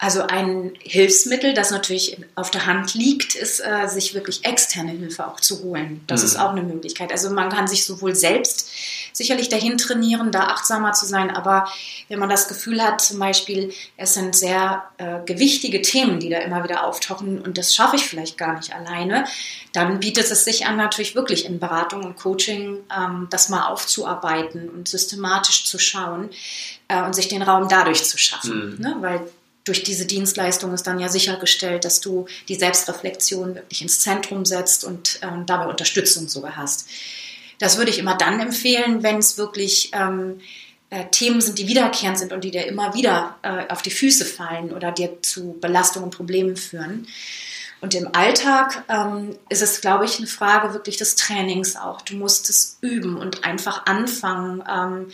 Also 0.02 0.22
ein 0.22 0.72
Hilfsmittel, 0.80 1.54
das 1.54 1.70
natürlich 1.70 2.16
auf 2.34 2.50
der 2.50 2.66
Hand 2.66 2.92
liegt, 2.94 3.36
ist, 3.36 3.60
äh, 3.60 3.86
sich 3.86 4.14
wirklich 4.14 4.44
externe 4.44 4.90
Hilfe 4.90 5.24
auch 5.28 5.38
zu 5.38 5.62
holen. 5.62 6.02
Das 6.08 6.22
mhm. 6.22 6.26
ist 6.26 6.36
auch 6.40 6.50
eine 6.50 6.64
Möglichkeit. 6.64 7.12
Also 7.12 7.30
man 7.30 7.50
kann 7.50 7.68
sich 7.68 7.84
sowohl 7.84 8.16
selbst 8.16 8.68
sicherlich 9.12 9.48
dahin 9.48 9.78
trainieren, 9.78 10.32
da 10.32 10.48
achtsamer 10.48 10.92
zu 10.92 11.06
sein, 11.06 11.30
aber 11.30 11.68
wenn 12.08 12.18
man 12.18 12.28
das 12.28 12.48
Gefühl 12.48 12.82
hat, 12.82 13.00
zum 13.00 13.20
Beispiel, 13.20 13.72
es 13.96 14.14
sind 14.14 14.34
sehr 14.34 14.82
äh, 14.98 15.20
gewichtige 15.24 15.82
Themen, 15.82 16.18
die 16.18 16.30
da 16.30 16.38
immer 16.38 16.64
wieder 16.64 16.84
auftauchen 16.84 17.40
und 17.40 17.56
das 17.56 17.72
schaffe 17.72 17.94
ich 17.94 18.04
vielleicht 18.04 18.36
gar 18.36 18.56
nicht 18.56 18.74
alleine, 18.74 19.24
dann 19.72 20.00
bietet 20.00 20.28
es 20.28 20.44
sich 20.44 20.66
an, 20.66 20.78
natürlich 20.78 21.14
wirklich 21.14 21.44
in 21.44 21.60
Beratung 21.60 22.02
und 22.02 22.16
Coaching 22.16 22.78
ähm, 22.92 23.28
das 23.30 23.50
mal 23.50 23.68
aufzuarbeiten 23.68 24.68
und 24.68 24.88
systematisch 24.88 25.64
zu 25.64 25.78
schauen 25.78 26.30
äh, 26.88 27.00
und 27.02 27.14
sich 27.14 27.28
den 27.28 27.42
Raum 27.42 27.68
dadurch 27.68 28.02
zu 28.02 28.18
schaffen. 28.18 28.78
Mhm. 28.78 28.80
Ne? 28.80 28.96
Weil 28.98 29.20
durch 29.64 29.84
diese 29.84 30.06
Dienstleistung 30.06 30.72
ist 30.74 30.86
dann 30.86 30.98
ja 30.98 31.08
sichergestellt, 31.08 31.84
dass 31.84 32.00
du 32.00 32.26
die 32.48 32.56
Selbstreflexion 32.56 33.54
wirklich 33.54 33.82
ins 33.82 34.00
Zentrum 34.00 34.44
setzt 34.44 34.84
und 34.84 35.20
ähm, 35.22 35.46
dabei 35.46 35.66
Unterstützung 35.66 36.28
sogar 36.28 36.56
hast. 36.56 36.88
Das 37.58 37.78
würde 37.78 37.90
ich 37.90 37.98
immer 37.98 38.16
dann 38.16 38.40
empfehlen, 38.40 39.02
wenn 39.02 39.18
es 39.18 39.38
wirklich 39.38 39.90
ähm, 39.92 40.40
äh, 40.90 41.06
Themen 41.10 41.40
sind, 41.40 41.58
die 41.58 41.68
wiederkehrend 41.68 42.18
sind 42.18 42.32
und 42.32 42.42
die 42.42 42.50
dir 42.50 42.66
immer 42.66 42.92
wieder 42.94 43.36
äh, 43.42 43.72
auf 43.72 43.82
die 43.82 43.90
Füße 43.90 44.24
fallen 44.24 44.72
oder 44.72 44.90
dir 44.90 45.22
zu 45.22 45.56
Belastungen 45.60 46.06
und 46.06 46.16
Problemen 46.16 46.56
führen. 46.56 47.06
Und 47.80 47.94
im 47.94 48.14
Alltag 48.14 48.84
ähm, 48.88 49.36
ist 49.48 49.62
es, 49.62 49.80
glaube 49.80 50.04
ich, 50.04 50.18
eine 50.18 50.26
Frage 50.26 50.72
wirklich 50.72 50.96
des 50.96 51.16
Trainings 51.16 51.74
auch. 51.76 52.02
Du 52.02 52.14
musst 52.14 52.50
es 52.50 52.78
üben 52.80 53.16
und 53.16 53.44
einfach 53.44 53.86
anfangen. 53.86 54.62
Ähm, 54.68 55.12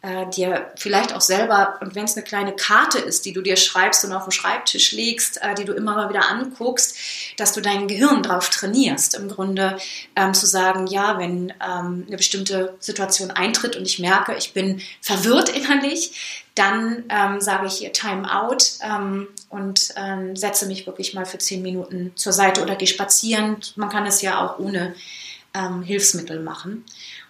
äh, 0.00 0.26
dir 0.30 0.70
vielleicht 0.76 1.12
auch 1.12 1.20
selber, 1.20 1.76
und 1.80 1.94
wenn 1.96 2.04
es 2.04 2.16
eine 2.16 2.24
kleine 2.24 2.54
Karte 2.54 2.98
ist, 2.98 3.24
die 3.24 3.32
du 3.32 3.40
dir 3.40 3.56
schreibst 3.56 4.04
und 4.04 4.12
auf 4.12 4.24
den 4.24 4.30
Schreibtisch 4.30 4.92
legst, 4.92 5.42
äh, 5.42 5.54
die 5.54 5.64
du 5.64 5.72
immer 5.72 5.96
mal 5.96 6.08
wieder 6.08 6.28
anguckst, 6.28 6.96
dass 7.36 7.52
du 7.52 7.60
dein 7.60 7.88
Gehirn 7.88 8.22
darauf 8.22 8.48
trainierst, 8.50 9.16
im 9.16 9.28
Grunde 9.28 9.76
ähm, 10.14 10.34
zu 10.34 10.46
sagen, 10.46 10.86
ja, 10.86 11.18
wenn 11.18 11.50
ähm, 11.50 12.04
eine 12.06 12.16
bestimmte 12.16 12.76
Situation 12.78 13.32
eintritt 13.32 13.74
und 13.74 13.86
ich 13.86 13.98
merke, 13.98 14.36
ich 14.36 14.52
bin 14.52 14.80
verwirrt 15.00 15.48
innerlich, 15.48 16.44
dann 16.54 17.04
ähm, 17.08 17.40
sage 17.40 17.66
ich 17.66 17.74
hier 17.74 17.92
Time 17.92 18.32
out 18.32 18.78
ähm, 18.82 19.28
und 19.48 19.94
ähm, 19.96 20.36
setze 20.36 20.66
mich 20.66 20.86
wirklich 20.86 21.14
mal 21.14 21.26
für 21.26 21.38
zehn 21.38 21.62
Minuten 21.62 22.12
zur 22.14 22.32
Seite 22.32 22.62
oder 22.62 22.76
gehe 22.76 22.88
spazieren. 22.88 23.56
Man 23.76 23.88
kann 23.88 24.06
es 24.06 24.22
ja 24.22 24.44
auch 24.44 24.58
ohne 24.58 24.94
ähm, 25.54 25.82
Hilfsmittel 25.82 26.40
machen. 26.40 26.84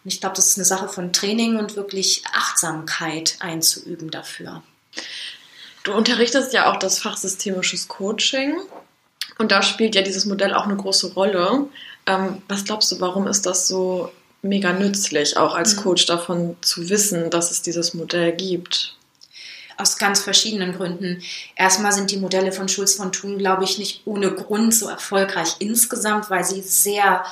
Und 0.05 0.13
ich 0.13 0.21
glaube, 0.21 0.37
das 0.37 0.49
ist 0.49 0.59
eine 0.59 0.65
Sache 0.65 0.89
von 0.89 1.13
Training 1.13 1.57
und 1.57 1.77
wirklich 1.77 2.23
Achtsamkeit 2.33 3.37
einzuüben 3.41 4.11
dafür. 4.11 4.63
Du 5.85 5.93
unterrichtest 5.93 6.53
ja 6.53 6.71
auch 6.71 6.79
das 6.79 6.99
Fach 6.99 7.17
systemisches 7.17 7.89
Coaching 7.89 8.57
und 9.39 9.53
da 9.53 9.63
spielt 9.63 9.95
ja 9.95 10.03
dieses 10.03 10.27
Modell 10.27 10.53
auch 10.53 10.65
eine 10.65 10.77
große 10.77 11.15
Rolle. 11.15 11.67
Ähm, 12.07 12.43
was 12.49 12.65
glaubst 12.65 12.91
du, 12.93 13.01
warum 13.01 13.27
ist 13.27 13.47
das 13.47 13.69
so 13.69 14.11
mega 14.43 14.73
nützlich, 14.73 15.37
auch 15.37 15.55
als 15.55 15.77
mhm. 15.77 15.81
Coach 15.81 16.07
davon 16.07 16.57
zu 16.61 16.89
wissen, 16.89 17.31
dass 17.31 17.51
es 17.51 17.63
dieses 17.63 17.95
Modell 17.95 18.33
gibt? 18.33 18.99
aus 19.79 19.97
ganz 19.97 20.21
verschiedenen 20.21 20.75
Gründen. 20.75 21.23
Erstmal 21.55 21.93
sind 21.93 22.11
die 22.11 22.17
Modelle 22.17 22.53
von 22.53 22.69
Schulz 22.69 22.95
von 22.95 23.13
Thun, 23.13 23.39
glaube 23.39 23.65
ich, 23.65 23.79
nicht 23.79 24.03
ohne 24.05 24.33
Grund 24.33 24.75
so 24.75 24.89
erfolgreich 24.89 25.55
insgesamt, 25.61 26.31
weil 26.31 26.45
sie 26.45 26.61
sehr 26.63 27.25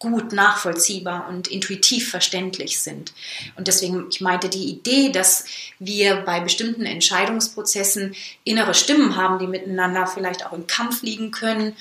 gut 0.00 0.32
nachvollziehbar 0.32 1.28
und 1.28 1.46
intuitiv 1.46 2.10
verständlich 2.10 2.80
sind. 2.80 3.12
Und 3.56 3.68
deswegen, 3.68 4.06
ich 4.10 4.22
meinte 4.22 4.48
die 4.48 4.64
Idee, 4.64 5.12
dass 5.12 5.44
wir 5.78 6.16
bei 6.22 6.40
bestimmten 6.40 6.86
Entscheidungsprozessen 6.86 8.16
innere 8.42 8.74
Stimmen 8.74 9.14
haben, 9.14 9.38
die 9.38 9.46
miteinander 9.46 10.06
vielleicht 10.06 10.44
auch 10.44 10.54
im 10.54 10.66
Kampf 10.66 11.02
liegen 11.02 11.30
können, 11.30 11.76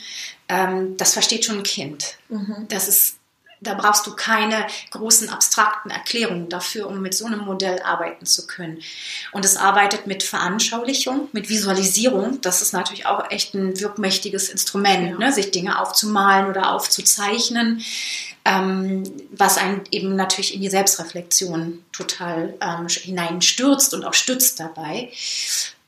ähm, 0.49 0.97
das 0.97 1.13
versteht 1.13 1.45
schon 1.45 1.59
ein 1.59 1.63
Kind. 1.63 2.17
Mhm. 2.27 2.65
Das 2.67 2.89
ist 2.89 3.18
da 3.61 3.73
brauchst 3.73 4.07
du 4.07 4.15
keine 4.15 4.65
großen 4.91 5.29
abstrakten 5.29 5.91
Erklärungen 5.91 6.49
dafür, 6.49 6.87
um 6.87 7.01
mit 7.01 7.13
so 7.13 7.25
einem 7.25 7.39
Modell 7.39 7.81
arbeiten 7.81 8.25
zu 8.25 8.47
können. 8.47 8.81
Und 9.31 9.43
es 9.43 9.57
arbeitet 9.57 10.07
mit 10.07 10.23
Veranschaulichung, 10.23 11.27
mit 11.33 11.49
Visualisierung. 11.49 12.39
Das 12.41 12.61
ist 12.61 12.73
natürlich 12.73 13.05
auch 13.05 13.29
echt 13.31 13.53
ein 13.53 13.79
wirkmächtiges 13.79 14.49
Instrument, 14.49 15.11
ja. 15.11 15.17
ne? 15.17 15.33
sich 15.33 15.51
Dinge 15.51 15.79
aufzumalen 15.79 16.47
oder 16.47 16.71
aufzuzeichnen, 16.73 17.81
ähm, 18.45 19.03
was 19.31 19.57
einen 19.57 19.81
eben 19.91 20.15
natürlich 20.15 20.53
in 20.53 20.61
die 20.61 20.69
Selbstreflexion 20.69 21.83
total 21.91 22.53
ähm, 22.61 22.87
hineinstürzt 22.87 23.93
und 23.93 24.05
auch 24.05 24.13
stützt 24.13 24.59
dabei. 24.59 25.11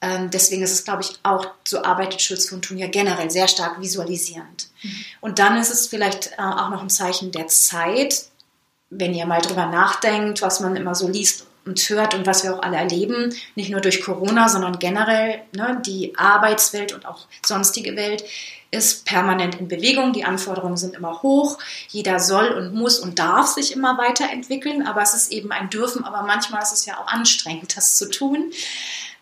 Ähm, 0.01 0.31
deswegen 0.31 0.63
ist 0.63 0.71
es, 0.71 0.83
glaube 0.83 1.03
ich, 1.03 1.19
auch, 1.23 1.45
so 1.63 1.83
arbeitet 1.83 2.21
Schulz 2.21 2.49
von 2.49 2.61
Thun 2.61 2.77
ja 2.77 2.87
generell 2.87 3.29
sehr 3.29 3.47
stark 3.47 3.79
visualisierend. 3.79 4.69
Mhm. 4.81 5.05
Und 5.21 5.39
dann 5.39 5.57
ist 5.57 5.71
es 5.71 5.87
vielleicht 5.87 6.31
äh, 6.37 6.41
auch 6.41 6.69
noch 6.69 6.81
ein 6.81 6.89
Zeichen 6.89 7.31
der 7.31 7.47
Zeit, 7.47 8.25
wenn 8.89 9.13
ihr 9.13 9.25
mal 9.25 9.41
drüber 9.41 9.67
nachdenkt, 9.67 10.41
was 10.41 10.59
man 10.59 10.75
immer 10.75 10.95
so 10.95 11.07
liest 11.07 11.45
und 11.65 11.79
hört 11.89 12.15
und 12.15 12.25
was 12.25 12.43
wir 12.43 12.55
auch 12.55 12.63
alle 12.63 12.77
erleben, 12.77 13.33
nicht 13.55 13.69
nur 13.69 13.81
durch 13.81 14.03
Corona, 14.03 14.49
sondern 14.49 14.79
generell 14.79 15.41
ne, 15.55 15.81
die 15.85 16.17
Arbeitswelt 16.17 16.91
und 16.91 17.05
auch 17.05 17.27
sonstige 17.45 17.95
Welt 17.95 18.23
ist 18.71 19.05
permanent 19.05 19.59
in 19.59 19.67
Bewegung. 19.67 20.13
Die 20.13 20.23
Anforderungen 20.23 20.77
sind 20.77 20.95
immer 20.95 21.21
hoch. 21.21 21.59
Jeder 21.89 22.19
soll 22.19 22.49
und 22.49 22.73
muss 22.73 22.99
und 22.99 23.19
darf 23.19 23.47
sich 23.47 23.73
immer 23.73 23.97
weiterentwickeln, 23.97 24.87
aber 24.87 25.01
es 25.01 25.13
ist 25.13 25.31
eben 25.31 25.51
ein 25.51 25.69
Dürfen. 25.69 26.03
Aber 26.03 26.23
manchmal 26.23 26.63
ist 26.63 26.71
es 26.71 26.85
ja 26.85 26.97
auch 26.97 27.07
anstrengend, 27.07 27.75
das 27.77 27.97
zu 27.97 28.09
tun. 28.09 28.51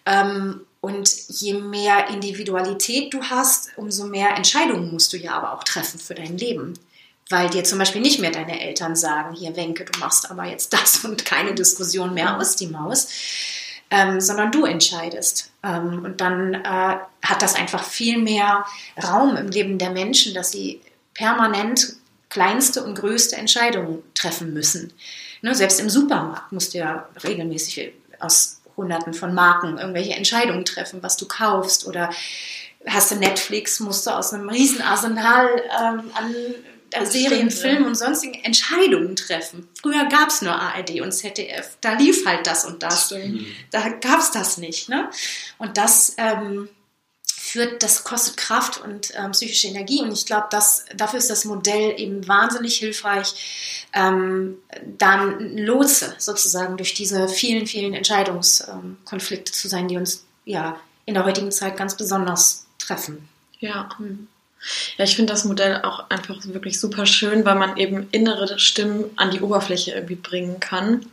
Ähm, 0.06 0.62
und 0.82 1.12
je 1.28 1.54
mehr 1.54 2.10
Individualität 2.10 3.14
du 3.14 3.22
hast, 3.24 3.70
umso 3.76 4.06
mehr 4.06 4.36
Entscheidungen 4.36 4.92
musst 4.92 5.12
du 5.12 5.18
ja 5.18 5.34
aber 5.34 5.54
auch 5.54 5.64
treffen 5.64 6.00
für 6.00 6.16
dein 6.16 6.38
Leben. 6.38 6.74
Weil 7.30 7.50
dir 7.50 7.64
zum 7.64 7.78
Beispiel 7.78 8.02
nicht 8.02 8.20
mehr 8.20 8.32
deine 8.32 8.60
Eltern 8.60 8.96
sagen, 8.96 9.36
hier 9.36 9.56
Wenke, 9.56 9.86
du 9.86 10.00
machst 10.00 10.32
aber 10.32 10.46
jetzt 10.46 10.74
das 10.74 11.04
und 11.04 11.26
keine 11.26 11.54
Diskussion 11.54 12.14
mehr 12.14 12.38
aus 12.38 12.56
die 12.56 12.68
Maus, 12.68 13.10
ähm, 13.92 14.22
sondern 14.22 14.52
du 14.52 14.66
entscheidest. 14.66 15.52
Ähm, 15.64 16.06
und 16.06 16.22
dann 16.22 16.54
äh, 16.54 16.64
hat 16.64 17.42
das 17.42 17.56
einfach 17.56 17.84
viel 17.84 18.18
mehr 18.18 18.66
Raum 19.04 19.36
im 19.36 19.50
Leben 19.50 19.78
der 19.78 19.90
Menschen, 19.90 20.34
dass 20.34 20.52
sie 20.52 20.82
permanent 21.14 21.96
kleinste 22.30 22.84
und 22.84 22.96
größte 22.96 23.36
Entscheidungen 23.36 24.04
treffen 24.14 24.54
müssen. 24.54 24.94
Ne, 25.42 25.56
selbst 25.56 25.80
im 25.80 25.90
Supermarkt 25.90 26.52
musst 26.52 26.74
du 26.74 26.78
ja 26.78 27.10
regelmäßig 27.24 27.94
aus 28.20 28.59
hunderten 28.80 29.14
von 29.14 29.34
Marken 29.34 29.78
irgendwelche 29.78 30.14
Entscheidungen 30.14 30.66
treffen, 30.66 31.04
was 31.04 31.18
du 31.18 31.28
kaufst 31.28 31.86
oder 31.86 32.10
hast 32.88 33.12
du 33.12 33.16
Netflix, 33.16 33.80
musst 33.80 34.08
du 34.08 34.12
aus 34.12 34.34
einem 34.34 34.50
riesen 34.50 34.82
Arsenal 34.82 35.48
ähm, 35.80 36.12
an 36.14 36.36
äh, 36.92 37.06
Serien, 37.06 37.52
Filmen 37.52 37.86
und 37.86 37.96
sonstigen 37.96 38.34
Entscheidungen 38.44 39.16
treffen. 39.16 39.68
Früher 39.80 40.06
gab 40.06 40.30
es 40.30 40.42
nur 40.42 40.54
ARD 40.54 41.02
und 41.02 41.12
ZDF. 41.12 41.78
Da 41.82 41.94
lief 41.94 42.26
halt 42.26 42.48
das 42.48 42.66
und 42.66 42.82
das. 42.82 43.10
das 43.10 43.20
da 43.72 43.90
gab 43.90 44.20
es 44.20 44.32
das 44.32 44.58
nicht. 44.58 44.90
Ne? 44.90 45.10
Und 45.58 45.78
das 45.78 46.16
ähm, 46.18 46.70
führt, 47.50 47.82
das 47.82 48.04
kostet 48.04 48.38
Kraft 48.38 48.80
und 48.82 49.12
ähm, 49.16 49.32
psychische 49.32 49.68
Energie. 49.68 50.02
Und 50.02 50.12
ich 50.12 50.26
glaube, 50.26 50.48
dafür 50.50 51.20
ist 51.20 51.30
das 51.30 51.46
Modell 51.46 52.00
eben 52.00 52.28
wahnsinnig 52.28 52.78
hilfreich, 52.78 53.88
ähm, 53.94 54.58
dann 54.98 55.58
Lotse 55.58 56.14
sozusagen 56.18 56.78
durch 56.78 56.94
diese 56.94 57.28
vielen, 57.28 57.66
vielen 57.66 57.94
Entscheidungskonflikte 57.94 59.52
zu 59.52 59.68
sein, 59.68 59.88
die 59.88 59.98
uns 59.98 60.26
ja 60.46 60.80
in 61.06 61.16
der 61.16 61.26
heutigen 61.26 61.52
Zeit 61.52 61.76
ganz 61.76 61.98
besonders 61.98 62.66
treffen. 62.78 63.28
Ja. 63.60 63.90
Ja, 64.98 65.06
ich 65.06 65.16
finde 65.16 65.32
das 65.32 65.46
Modell 65.46 65.82
auch 65.84 66.10
einfach 66.10 66.38
wirklich 66.46 66.80
super 66.80 67.06
schön, 67.06 67.46
weil 67.46 67.56
man 67.56 67.78
eben 67.78 68.10
innere 68.12 68.60
Stimmen 68.60 69.06
an 69.16 69.32
die 69.32 69.40
Oberfläche 69.40 69.92
irgendwie 69.92 70.16
bringen 70.16 70.60
kann. 70.60 71.06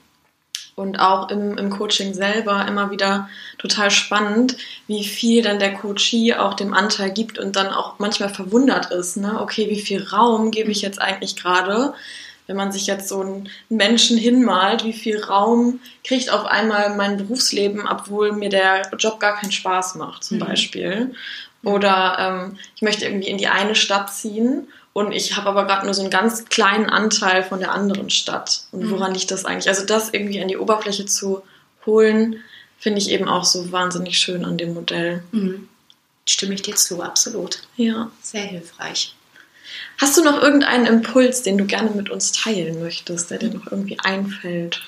Und 0.77 1.01
auch 1.01 1.31
im, 1.31 1.57
im 1.57 1.71
Coaching 1.71 2.13
selber 2.13 2.67
immer 2.69 2.91
wieder 2.91 3.31
total 3.57 3.91
spannend, 3.91 4.59
wie 4.87 5.05
viel 5.05 5.43
dann 5.43 5.59
der 5.59 5.73
Coachie 5.73 6.35
auch 6.35 6.53
dem 6.53 6.75
Anteil 6.75 7.11
gibt 7.11 7.39
und 7.39 7.57
dann 7.57 7.69
auch 7.69 7.99
manchmal 7.99 8.29
verwundert 8.29 8.91
ist. 8.91 9.17
Ne? 9.17 9.41
Okay, 9.41 9.71
wie 9.71 9.81
viel 9.81 10.03
Raum 10.03 10.51
gebe 10.51 10.71
ich 10.71 10.83
jetzt 10.83 11.01
eigentlich 11.01 11.35
gerade? 11.35 11.95
Wenn 12.47 12.57
man 12.57 12.73
sich 12.73 12.87
jetzt 12.87 13.09
so 13.09 13.23
einen 13.23 13.49
Menschen 13.71 14.19
hinmalt, 14.19 14.85
wie 14.85 14.93
viel 14.93 15.19
Raum 15.25 15.81
kriegt 16.05 16.31
auf 16.31 16.45
einmal 16.45 16.95
mein 16.95 17.17
Berufsleben, 17.17 17.89
obwohl 17.89 18.33
mir 18.33 18.51
der 18.51 18.83
Job 18.99 19.19
gar 19.19 19.37
keinen 19.37 19.53
Spaß 19.53 19.95
macht, 19.95 20.25
zum 20.25 20.37
mhm. 20.37 20.45
Beispiel. 20.45 21.15
Oder 21.65 22.17
ähm, 22.21 22.59
ich 22.77 22.83
möchte 22.83 23.07
irgendwie 23.07 23.29
in 23.29 23.39
die 23.39 23.49
eine 23.49 23.75
Stadt 23.75 24.13
ziehen 24.13 24.69
und 24.97 25.13
ich 25.13 25.37
habe 25.37 25.51
aber 25.51 25.67
gerade 25.67 25.85
nur 25.85 25.93
so 25.93 26.01
einen 26.01 26.11
ganz 26.11 26.47
kleinen 26.47 26.89
Anteil 26.89 27.43
von 27.43 27.61
der 27.61 27.73
anderen 27.73 28.09
Stadt. 28.09 28.63
Und 28.73 28.85
mhm. 28.85 28.91
woran 28.93 29.13
liegt 29.13 29.31
das 29.31 29.45
eigentlich? 29.45 29.69
Also 29.69 29.85
das 29.85 30.09
irgendwie 30.15 30.41
an 30.41 30.49
die 30.49 30.57
Oberfläche 30.57 31.05
zu 31.05 31.43
holen, 31.85 32.43
finde 32.79 33.01
ich 33.01 33.11
eben 33.11 33.29
auch 33.29 33.45
so 33.45 33.71
wahnsinnig 33.73 34.19
schön 34.19 34.47
an 34.47 34.57
dem 34.57 34.73
Modell. 34.73 35.23
Mhm. 35.33 35.69
Stimme 36.27 36.55
ich 36.55 36.63
dir 36.63 36.77
zu, 36.77 37.03
absolut. 37.03 37.59
Ja. 37.77 38.11
Sehr 38.23 38.45
hilfreich. 38.45 39.15
Hast 40.01 40.17
du 40.17 40.25
noch 40.25 40.43
irgendeinen 40.43 40.87
Impuls, 40.87 41.43
den 41.43 41.59
du 41.59 41.67
gerne 41.67 41.91
mit 41.91 42.09
uns 42.09 42.33
teilen 42.33 42.81
möchtest, 42.81 43.31
der 43.31 43.37
dir 43.37 43.51
noch 43.51 43.71
irgendwie 43.71 43.99
einfällt? 43.99 44.81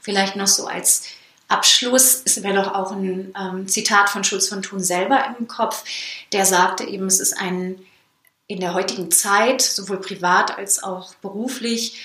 Vielleicht 0.00 0.36
noch 0.36 0.46
so 0.46 0.68
als 0.68 1.06
Abschluss 1.48 2.20
ist 2.20 2.40
mir 2.44 2.54
doch 2.54 2.72
auch 2.72 2.92
ein 2.92 3.34
ähm, 3.36 3.66
Zitat 3.66 4.10
von 4.10 4.22
Schulz 4.22 4.48
von 4.48 4.62
Thun 4.62 4.78
selber 4.78 5.34
im 5.36 5.48
Kopf, 5.48 5.82
der 6.32 6.46
sagte 6.46 6.84
eben, 6.84 7.06
es 7.06 7.18
ist 7.18 7.36
ein 7.36 7.84
in 8.50 8.58
der 8.58 8.74
heutigen 8.74 9.12
Zeit, 9.12 9.62
sowohl 9.62 10.00
privat 10.00 10.58
als 10.58 10.82
auch 10.82 11.14
beruflich, 11.14 12.00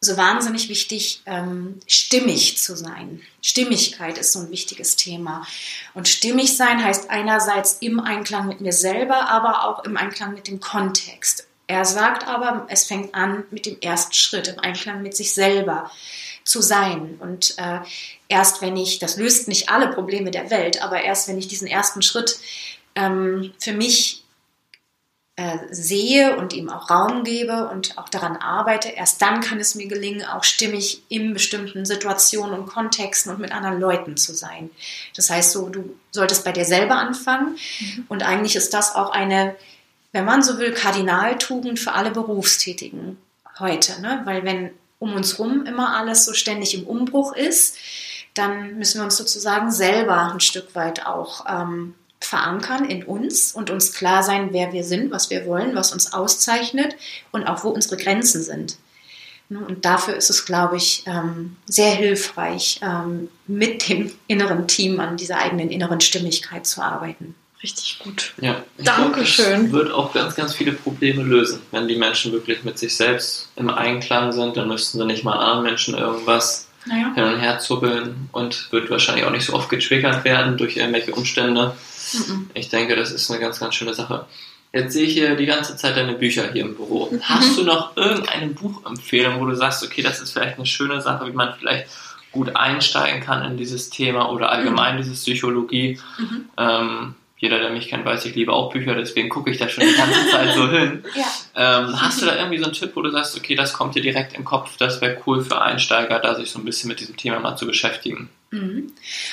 so 0.00 0.16
wahnsinnig 0.16 0.70
wichtig, 0.70 1.20
ähm, 1.26 1.78
stimmig 1.86 2.56
zu 2.56 2.74
sein. 2.74 3.20
Stimmigkeit 3.42 4.16
ist 4.16 4.32
so 4.32 4.40
ein 4.40 4.50
wichtiges 4.50 4.96
Thema. 4.96 5.46
Und 5.92 6.08
stimmig 6.08 6.56
sein 6.56 6.82
heißt 6.82 7.10
einerseits 7.10 7.74
im 7.80 8.00
Einklang 8.00 8.48
mit 8.48 8.62
mir 8.62 8.72
selber, 8.72 9.28
aber 9.28 9.68
auch 9.68 9.84
im 9.84 9.98
Einklang 9.98 10.32
mit 10.32 10.48
dem 10.48 10.58
Kontext. 10.58 11.46
Er 11.66 11.84
sagt 11.84 12.26
aber, 12.26 12.66
es 12.70 12.86
fängt 12.86 13.14
an 13.14 13.44
mit 13.50 13.66
dem 13.66 13.78
ersten 13.82 14.14
Schritt, 14.14 14.48
im 14.48 14.60
Einklang 14.60 15.02
mit 15.02 15.14
sich 15.14 15.34
selber 15.34 15.90
zu 16.44 16.62
sein. 16.62 17.18
Und 17.20 17.58
äh, 17.58 17.80
erst 18.28 18.62
wenn 18.62 18.78
ich, 18.78 19.00
das 19.00 19.18
löst 19.18 19.48
nicht 19.48 19.68
alle 19.68 19.88
Probleme 19.88 20.30
der 20.30 20.50
Welt, 20.50 20.82
aber 20.82 21.02
erst 21.02 21.28
wenn 21.28 21.38
ich 21.38 21.48
diesen 21.48 21.66
ersten 21.66 22.00
Schritt 22.00 22.38
ähm, 22.94 23.52
für 23.58 23.72
mich 23.72 24.23
äh, 25.36 25.58
sehe 25.70 26.36
und 26.36 26.52
ihm 26.52 26.70
auch 26.70 26.90
Raum 26.90 27.24
gebe 27.24 27.68
und 27.68 27.98
auch 27.98 28.08
daran 28.08 28.36
arbeite, 28.36 28.90
erst 28.90 29.20
dann 29.20 29.40
kann 29.40 29.58
es 29.58 29.74
mir 29.74 29.88
gelingen, 29.88 30.24
auch 30.24 30.44
stimmig 30.44 31.02
in 31.08 31.34
bestimmten 31.34 31.84
Situationen 31.84 32.54
und 32.54 32.66
Kontexten 32.66 33.32
und 33.32 33.40
mit 33.40 33.50
anderen 33.50 33.80
Leuten 33.80 34.16
zu 34.16 34.32
sein. 34.32 34.70
Das 35.16 35.30
heißt, 35.30 35.50
so, 35.50 35.68
du 35.68 35.96
solltest 36.12 36.44
bei 36.44 36.52
dir 36.52 36.64
selber 36.64 36.94
anfangen 36.94 37.56
mhm. 37.80 38.04
und 38.08 38.22
eigentlich 38.22 38.54
ist 38.54 38.74
das 38.74 38.94
auch 38.94 39.10
eine, 39.10 39.56
wenn 40.12 40.24
man 40.24 40.42
so 40.42 40.58
will, 40.58 40.72
Kardinaltugend 40.72 41.80
für 41.80 41.94
alle 41.94 42.12
Berufstätigen 42.12 43.18
heute, 43.58 44.00
ne? 44.00 44.22
weil 44.24 44.44
wenn 44.44 44.70
um 45.00 45.14
uns 45.14 45.36
herum 45.36 45.66
immer 45.66 45.96
alles 45.96 46.24
so 46.24 46.32
ständig 46.32 46.74
im 46.74 46.86
Umbruch 46.86 47.34
ist, 47.34 47.76
dann 48.34 48.78
müssen 48.78 49.00
wir 49.00 49.04
uns 49.04 49.16
sozusagen 49.16 49.72
selber 49.72 50.32
ein 50.32 50.40
Stück 50.40 50.76
weit 50.76 51.06
auch 51.06 51.44
ähm, 51.48 51.94
verankern 52.24 52.84
in 52.84 53.04
uns 53.04 53.52
und 53.52 53.70
uns 53.70 53.92
klar 53.92 54.22
sein, 54.22 54.48
wer 54.52 54.72
wir 54.72 54.84
sind, 54.84 55.10
was 55.10 55.30
wir 55.30 55.46
wollen, 55.46 55.74
was 55.74 55.92
uns 55.92 56.12
auszeichnet 56.12 56.96
und 57.32 57.46
auch 57.46 57.64
wo 57.64 57.68
unsere 57.68 57.96
Grenzen 57.96 58.42
sind. 58.42 58.76
Ne, 59.50 59.58
und 59.58 59.84
dafür 59.84 60.16
ist 60.16 60.30
es, 60.30 60.46
glaube 60.46 60.76
ich, 60.76 61.04
ähm, 61.06 61.56
sehr 61.66 61.90
hilfreich, 61.90 62.80
ähm, 62.82 63.28
mit 63.46 63.88
dem 63.88 64.10
inneren 64.26 64.66
Team 64.66 65.00
an 65.00 65.16
dieser 65.16 65.38
eigenen 65.38 65.70
inneren 65.70 66.00
Stimmigkeit 66.00 66.66
zu 66.66 66.80
arbeiten. 66.80 67.34
Richtig 67.62 67.98
gut. 67.98 68.32
Ja, 68.40 68.62
Dankeschön. 68.78 69.64
Das 69.64 69.72
wird 69.72 69.90
auch 69.90 70.12
ganz, 70.12 70.34
ganz 70.34 70.54
viele 70.54 70.72
Probleme 70.72 71.22
lösen. 71.22 71.60
Wenn 71.70 71.88
die 71.88 71.96
Menschen 71.96 72.32
wirklich 72.32 72.62
mit 72.62 72.78
sich 72.78 72.94
selbst 72.94 73.48
im 73.56 73.70
Einklang 73.70 74.32
sind, 74.32 74.56
dann 74.56 74.68
müssten 74.68 74.98
sie 74.98 75.06
nicht 75.06 75.24
mal 75.24 75.38
anderen 75.38 75.62
Menschen 75.62 75.94
irgendwas 75.94 76.66
naja. 76.84 77.12
hin 77.14 77.24
und 77.24 77.40
her 77.40 77.58
zuppeln 77.58 78.28
und 78.32 78.70
wird 78.70 78.90
wahrscheinlich 78.90 79.24
auch 79.24 79.30
nicht 79.30 79.46
so 79.46 79.54
oft 79.54 79.70
getriggert 79.70 80.24
werden 80.24 80.58
durch 80.58 80.76
irgendwelche 80.76 81.14
Umstände. 81.14 81.74
Mhm. 82.12 82.50
Ich 82.54 82.68
denke, 82.68 82.96
das 82.96 83.10
ist 83.10 83.30
eine 83.30 83.40
ganz, 83.40 83.60
ganz 83.60 83.74
schöne 83.74 83.94
Sache. 83.94 84.26
Jetzt 84.72 84.92
sehe 84.92 85.06
ich 85.06 85.12
hier 85.12 85.36
die 85.36 85.46
ganze 85.46 85.76
Zeit 85.76 85.96
deine 85.96 86.14
Bücher 86.14 86.52
hier 86.52 86.62
im 86.64 86.74
Büro. 86.74 87.08
Mhm. 87.10 87.20
Hast 87.22 87.56
du 87.56 87.62
noch 87.62 87.96
irgendeine 87.96 88.48
Buchempfehlung, 88.48 89.40
wo 89.40 89.46
du 89.46 89.54
sagst, 89.54 89.84
okay, 89.84 90.02
das 90.02 90.20
ist 90.20 90.32
vielleicht 90.32 90.56
eine 90.56 90.66
schöne 90.66 91.00
Sache, 91.00 91.26
wie 91.26 91.32
man 91.32 91.54
vielleicht 91.54 91.86
gut 92.32 92.56
einsteigen 92.56 93.22
kann 93.22 93.44
in 93.44 93.56
dieses 93.56 93.88
Thema 93.90 94.30
oder 94.30 94.50
allgemein 94.50 94.96
mhm. 94.96 95.02
diese 95.02 95.14
Psychologie? 95.14 96.00
Mhm. 96.18 96.48
Ähm, 96.58 97.14
jeder, 97.44 97.58
der 97.58 97.70
mich 97.70 97.88
kennt, 97.88 98.04
weiß, 98.04 98.24
ich 98.24 98.34
liebe 98.34 98.52
auch 98.52 98.72
Bücher, 98.72 98.94
deswegen 98.94 99.28
gucke 99.28 99.50
ich 99.50 99.58
da 99.58 99.68
schon 99.68 99.84
die 99.86 99.94
ganze 99.94 100.30
Zeit 100.30 100.54
so 100.54 100.68
hin. 100.70 101.04
Ja. 101.14 101.26
Ähm, 101.54 102.00
hast 102.00 102.20
du 102.20 102.26
da 102.26 102.36
irgendwie 102.36 102.58
so 102.58 102.64
einen 102.64 102.72
Tipp, 102.72 102.92
wo 102.94 103.02
du 103.02 103.10
sagst, 103.10 103.36
okay, 103.36 103.54
das 103.54 103.72
kommt 103.72 103.94
dir 103.94 104.02
direkt 104.02 104.34
im 104.34 104.44
Kopf, 104.44 104.76
das 104.78 105.00
wäre 105.00 105.18
cool 105.26 105.44
für 105.44 105.60
Einsteiger, 105.60 106.18
da 106.18 106.34
sich 106.34 106.50
so 106.50 106.58
ein 106.58 106.64
bisschen 106.64 106.88
mit 106.88 106.98
diesem 106.98 107.16
Thema 107.16 107.38
mal 107.38 107.56
zu 107.56 107.66
beschäftigen? 107.66 108.30
Mhm. 108.50 108.92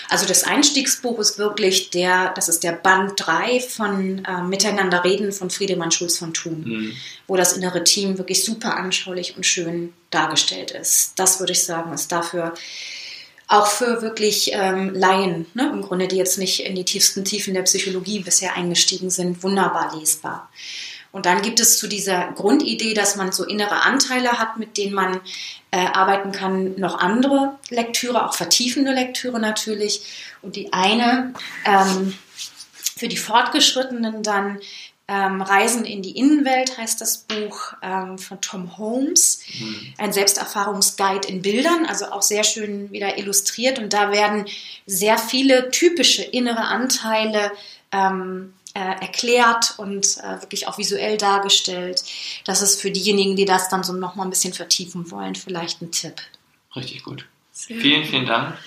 Also 0.09 0.27
das 0.27 0.43
Einstiegsbuch 0.43 1.17
ist 1.19 1.39
wirklich 1.39 1.89
der, 1.89 2.33
das 2.35 2.49
ist 2.49 2.63
der 2.63 2.73
Band 2.73 3.13
3 3.15 3.59
von 3.61 4.25
äh, 4.25 4.43
Miteinander 4.43 5.03
reden 5.03 5.31
von 5.31 5.49
Friedemann 5.49 5.91
Schulz 5.91 6.19
von 6.19 6.33
Thun, 6.33 6.63
mhm. 6.65 6.97
wo 7.27 7.37
das 7.37 7.53
innere 7.53 7.83
Team 7.83 8.17
wirklich 8.17 8.43
super 8.43 8.75
anschaulich 8.75 9.37
und 9.37 9.45
schön 9.45 9.93
dargestellt 10.11 10.71
ist. 10.71 11.17
Das 11.17 11.39
würde 11.39 11.53
ich 11.53 11.63
sagen, 11.63 11.93
ist 11.93 12.11
dafür 12.11 12.53
auch 13.51 13.67
für 13.67 14.01
wirklich 14.01 14.51
ähm, 14.53 14.93
Laien, 14.93 15.45
ne, 15.53 15.69
im 15.73 15.81
Grunde, 15.81 16.07
die 16.07 16.15
jetzt 16.15 16.37
nicht 16.37 16.65
in 16.65 16.73
die 16.73 16.85
tiefsten 16.85 17.25
Tiefen 17.25 17.53
der 17.53 17.63
Psychologie 17.63 18.19
bisher 18.19 18.55
eingestiegen 18.55 19.09
sind, 19.09 19.43
wunderbar 19.43 19.93
lesbar. 19.97 20.49
Und 21.11 21.25
dann 21.25 21.41
gibt 21.41 21.59
es 21.59 21.77
zu 21.77 21.87
dieser 21.87 22.31
Grundidee, 22.31 22.93
dass 22.93 23.17
man 23.17 23.33
so 23.33 23.43
innere 23.43 23.81
Anteile 23.81 24.39
hat, 24.39 24.57
mit 24.57 24.77
denen 24.77 24.93
man 24.93 25.19
äh, 25.71 25.85
arbeiten 25.85 26.31
kann, 26.31 26.79
noch 26.79 26.99
andere 26.99 27.57
Lektüre, 27.69 28.25
auch 28.25 28.33
vertiefende 28.33 28.93
Lektüre 28.93 29.39
natürlich. 29.39 30.03
Und 30.41 30.55
die 30.55 30.71
eine 30.71 31.33
ähm, 31.65 32.13
für 32.95 33.09
die 33.09 33.17
Fortgeschrittenen 33.17 34.23
dann 34.23 34.59
ähm, 35.07 35.41
Reisen 35.41 35.83
in 35.83 36.01
die 36.01 36.17
Innenwelt 36.17 36.77
heißt 36.77 37.01
das 37.01 37.17
Buch 37.17 37.73
ähm, 37.81 38.17
von 38.17 38.39
Tom 38.39 38.77
Holmes. 38.77 39.41
Mhm. 39.59 39.93
Ein 39.97 40.13
Selbsterfahrungsguide 40.13 41.27
in 41.27 41.41
Bildern, 41.41 41.85
also 41.85 42.05
auch 42.05 42.21
sehr 42.21 42.43
schön 42.43 42.91
wieder 42.91 43.17
illustriert. 43.17 43.79
Und 43.79 43.93
da 43.93 44.11
werden 44.11 44.45
sehr 44.85 45.17
viele 45.17 45.69
typische 45.71 46.23
innere 46.23 46.61
Anteile 46.61 47.51
ähm, 47.91 48.53
äh, 48.73 48.79
erklärt 48.79 49.75
und 49.77 50.17
äh, 50.19 50.41
wirklich 50.41 50.67
auch 50.67 50.77
visuell 50.77 51.17
dargestellt. 51.17 52.03
Das 52.45 52.61
ist 52.61 52.79
für 52.79 52.91
diejenigen, 52.91 53.35
die 53.35 53.45
das 53.45 53.67
dann 53.67 53.83
so 53.83 53.91
nochmal 53.91 54.27
ein 54.27 54.29
bisschen 54.29 54.53
vertiefen 54.53 55.11
wollen, 55.11 55.35
vielleicht 55.35 55.81
ein 55.81 55.91
Tipp. 55.91 56.21
Richtig 56.75 57.03
gut. 57.03 57.25
Sehr 57.51 57.77
vielen, 57.77 58.05
vielen 58.05 58.25
Dank. 58.25 58.57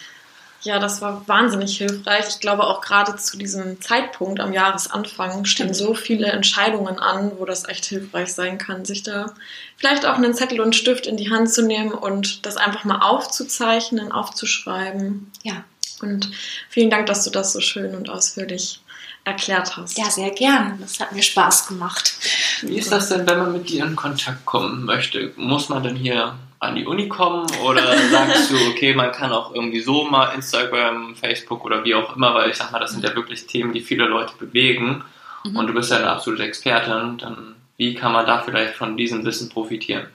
Ja, 0.65 0.79
das 0.79 1.03
war 1.03 1.29
wahnsinnig 1.29 1.77
hilfreich. 1.77 2.25
Ich 2.29 2.41
glaube 2.41 2.65
auch 2.65 2.81
gerade 2.81 3.17
zu 3.17 3.37
diesem 3.37 3.83
Zeitpunkt 3.83 4.41
am 4.41 4.55
Jahresanfang 4.55 5.45
stehen 5.45 5.75
so 5.75 5.93
viele 5.95 6.29
Entscheidungen 6.29 6.99
an, 6.99 7.33
wo 7.39 7.45
das 7.45 7.69
echt 7.69 7.85
hilfreich 7.85 8.33
sein 8.33 8.57
kann, 8.57 8.87
sich 8.87 9.03
da 9.03 9.35
vielleicht 9.77 10.07
auch 10.07 10.15
einen 10.15 10.33
Zettel 10.33 10.63
und 10.63 10.75
Stift 10.75 11.07
in 11.07 11.19
die 11.19 11.31
Hand 11.31 11.51
zu 11.53 11.63
nehmen 11.63 11.93
und 11.93 12.47
das 12.47 12.57
einfach 12.57 12.85
mal 12.85 13.01
aufzuzeichnen, 13.01 14.11
aufzuschreiben. 14.11 15.31
Ja. 15.43 15.65
Und 16.01 16.31
vielen 16.71 16.91
Dank, 16.91 17.07
dass 17.07 17.25
du 17.25 17.31
das 17.31 17.53
so 17.53 17.61
schön 17.61 17.95
und 17.95 18.09
ausführlich 18.09 18.81
erklärt 19.25 19.77
hast. 19.77 19.99
Ja, 19.99 20.11
sehr 20.11 20.31
gern. 20.31 20.79
Das 20.81 21.01
hat 21.01 21.13
mir 21.13 21.23
Spaß 21.23 21.69
gemacht. 21.69 22.15
Wie 22.63 22.79
ist 22.79 22.93
das 22.93 23.09
denn, 23.09 23.27
wenn 23.27 23.39
man 23.39 23.53
mit 23.53 23.69
dir 23.69 23.85
in 23.85 23.97
Kontakt 23.97 24.45
kommen 24.45 24.85
möchte? 24.85 25.33
Muss 25.37 25.69
man 25.69 25.83
denn 25.83 25.97
hier 25.97 26.35
an 26.61 26.75
die 26.75 26.87
Uni 26.87 27.09
kommen 27.09 27.47
oder 27.65 27.97
sagst 28.11 28.51
du, 28.51 28.57
okay, 28.69 28.95
man 28.95 29.13
kann 29.13 29.33
auch 29.33 29.55
irgendwie 29.55 29.81
so 29.81 30.05
mal 30.05 30.35
Instagram, 30.35 31.15
Facebook 31.15 31.65
oder 31.65 31.85
wie 31.85 31.95
auch 31.95 32.17
immer, 32.17 32.35
weil 32.35 32.51
ich 32.51 32.57
sag 32.57 32.73
mal, 32.73 32.79
das 32.79 32.93
sind 32.93 33.05
ja 33.05 33.15
wirklich 33.15 33.47
Themen, 33.47 33.73
die 33.73 33.81
viele 33.81 34.07
Leute 34.07 34.35
bewegen 34.39 35.05
mhm. 35.45 35.57
und 35.57 35.67
du 35.67 35.75
bist 35.75 35.91
ja 35.91 35.99
eine 35.99 36.11
absolute 36.11 36.45
Expertin, 36.45 37.19
dann 37.19 37.55
wie 37.77 37.95
kann 37.95 38.13
man 38.13 38.27
da 38.27 38.41
vielleicht 38.41 38.75
von 38.75 38.97
diesem 38.97 39.25
Wissen 39.25 39.49
profitieren? 39.49 40.07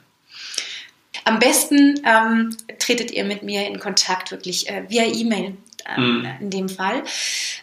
Am 1.25 1.39
besten 1.39 2.01
ähm, 2.05 2.55
tretet 2.79 3.11
ihr 3.11 3.25
mit 3.25 3.43
mir 3.43 3.67
in 3.67 3.79
Kontakt 3.79 4.31
wirklich 4.31 4.69
äh, 4.69 4.85
via 4.87 5.03
E-Mail. 5.03 5.57
Ähm, 5.87 6.19
mhm. 6.19 6.29
in 6.39 6.49
dem 6.49 6.69
Fall, 6.69 7.03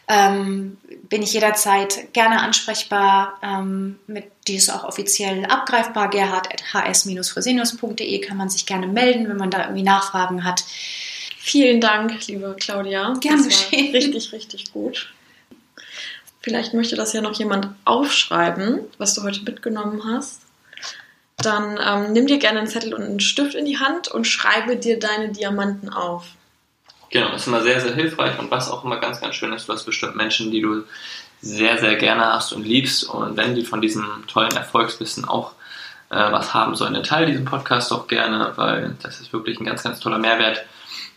ähm, 0.09 0.79
bin 1.09 1.22
ich 1.22 1.33
jederzeit 1.33 2.12
gerne 2.12 2.40
ansprechbar. 2.40 3.38
Ähm, 3.42 3.98
mit, 4.07 4.24
die 4.46 4.57
ist 4.57 4.70
auch 4.70 4.85
offiziell 4.85 5.44
abgreifbar. 5.46 6.11
Gerhard.hs-fresenius.de 6.11 8.20
kann 8.20 8.37
man 8.37 8.50
sich 8.50 8.66
gerne 8.66 8.87
melden, 8.87 9.29
wenn 9.29 9.37
man 9.37 9.50
da 9.50 9.62
irgendwie 9.62 9.83
Nachfragen 9.83 10.44
hat. 10.44 10.64
Vielen 11.38 11.81
Dank, 11.81 12.26
liebe 12.26 12.57
Claudia. 12.59 13.14
Gerne 13.20 13.44
geschehen. 13.44 13.94
Richtig, 13.94 14.33
richtig 14.33 14.72
gut. 14.72 15.12
Vielleicht 16.40 16.74
möchte 16.74 16.96
das 16.96 17.12
ja 17.12 17.20
noch 17.20 17.38
jemand 17.38 17.68
aufschreiben, 17.85 18.81
was 18.98 19.14
du 19.14 19.22
heute 19.22 19.42
mitgenommen 19.42 20.02
hast. 20.05 20.42
Dann 21.38 21.79
ähm, 21.85 22.12
nimm 22.12 22.26
dir 22.26 22.38
gerne 22.38 22.61
einen 22.61 22.68
Zettel 22.68 22.94
und 22.94 23.02
einen 23.02 23.20
Stift 23.20 23.55
in 23.55 23.64
die 23.64 23.79
Hand 23.79 24.09
und 24.09 24.26
schreibe 24.26 24.76
dir 24.76 24.98
deine 24.98 25.31
Diamanten 25.31 25.88
auf. 25.88 26.26
Genau, 27.11 27.31
das 27.31 27.42
ist 27.42 27.47
immer 27.47 27.62
sehr, 27.62 27.81
sehr 27.81 27.95
hilfreich 27.95 28.38
und 28.38 28.51
was 28.51 28.71
auch 28.71 28.85
immer 28.85 28.99
ganz, 28.99 29.21
ganz 29.21 29.35
schön 29.37 29.53
ist, 29.53 29.69
du 29.69 29.73
hast 29.73 29.85
bestimmt 29.85 30.16
Menschen, 30.16 30.51
die 30.51 30.61
du 30.61 30.85
sehr, 31.40 31.79
sehr 31.79 31.97
gerne 31.97 32.27
hast 32.33 32.53
und 32.53 32.66
liebst 32.66 33.05
und 33.05 33.37
wenn 33.37 33.55
die 33.55 33.64
von 33.64 33.81
diesem 33.81 34.05
tollen 34.27 34.57
Erfolgswissen 34.57 35.25
auch 35.25 35.53
äh, 36.11 36.16
was 36.16 36.55
haben 36.55 36.75
sollen, 36.75 36.95
dann 36.95 37.03
teile 37.03 37.27
diesen 37.27 37.45
Podcast 37.45 37.90
doch 37.90 38.09
gerne, 38.09 38.53
weil 38.57 38.97
das 39.03 39.21
ist 39.21 39.33
wirklich 39.33 39.61
ein 39.61 39.64
ganz, 39.66 39.83
ganz 39.83 40.01
toller 40.01 40.19
Mehrwert, 40.19 40.64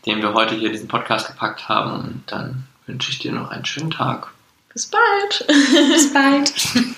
den 0.06 0.22
wir 0.22 0.34
heute 0.34 0.56
hier 0.56 0.68
in 0.68 0.74
diesen 0.74 0.88
Podcast 0.88 1.28
gepackt 1.28 1.68
haben 1.70 1.92
und 1.92 2.24
dann 2.28 2.68
wünsche 2.86 3.12
ich 3.12 3.20
dir 3.20 3.32
noch 3.32 3.50
einen 3.50 3.66
schönen 3.66 3.92
Tag. 3.92 4.32
Bis 4.74 4.88
bald. 4.88 5.48
Bis 5.48 6.14
bald. 6.14 6.54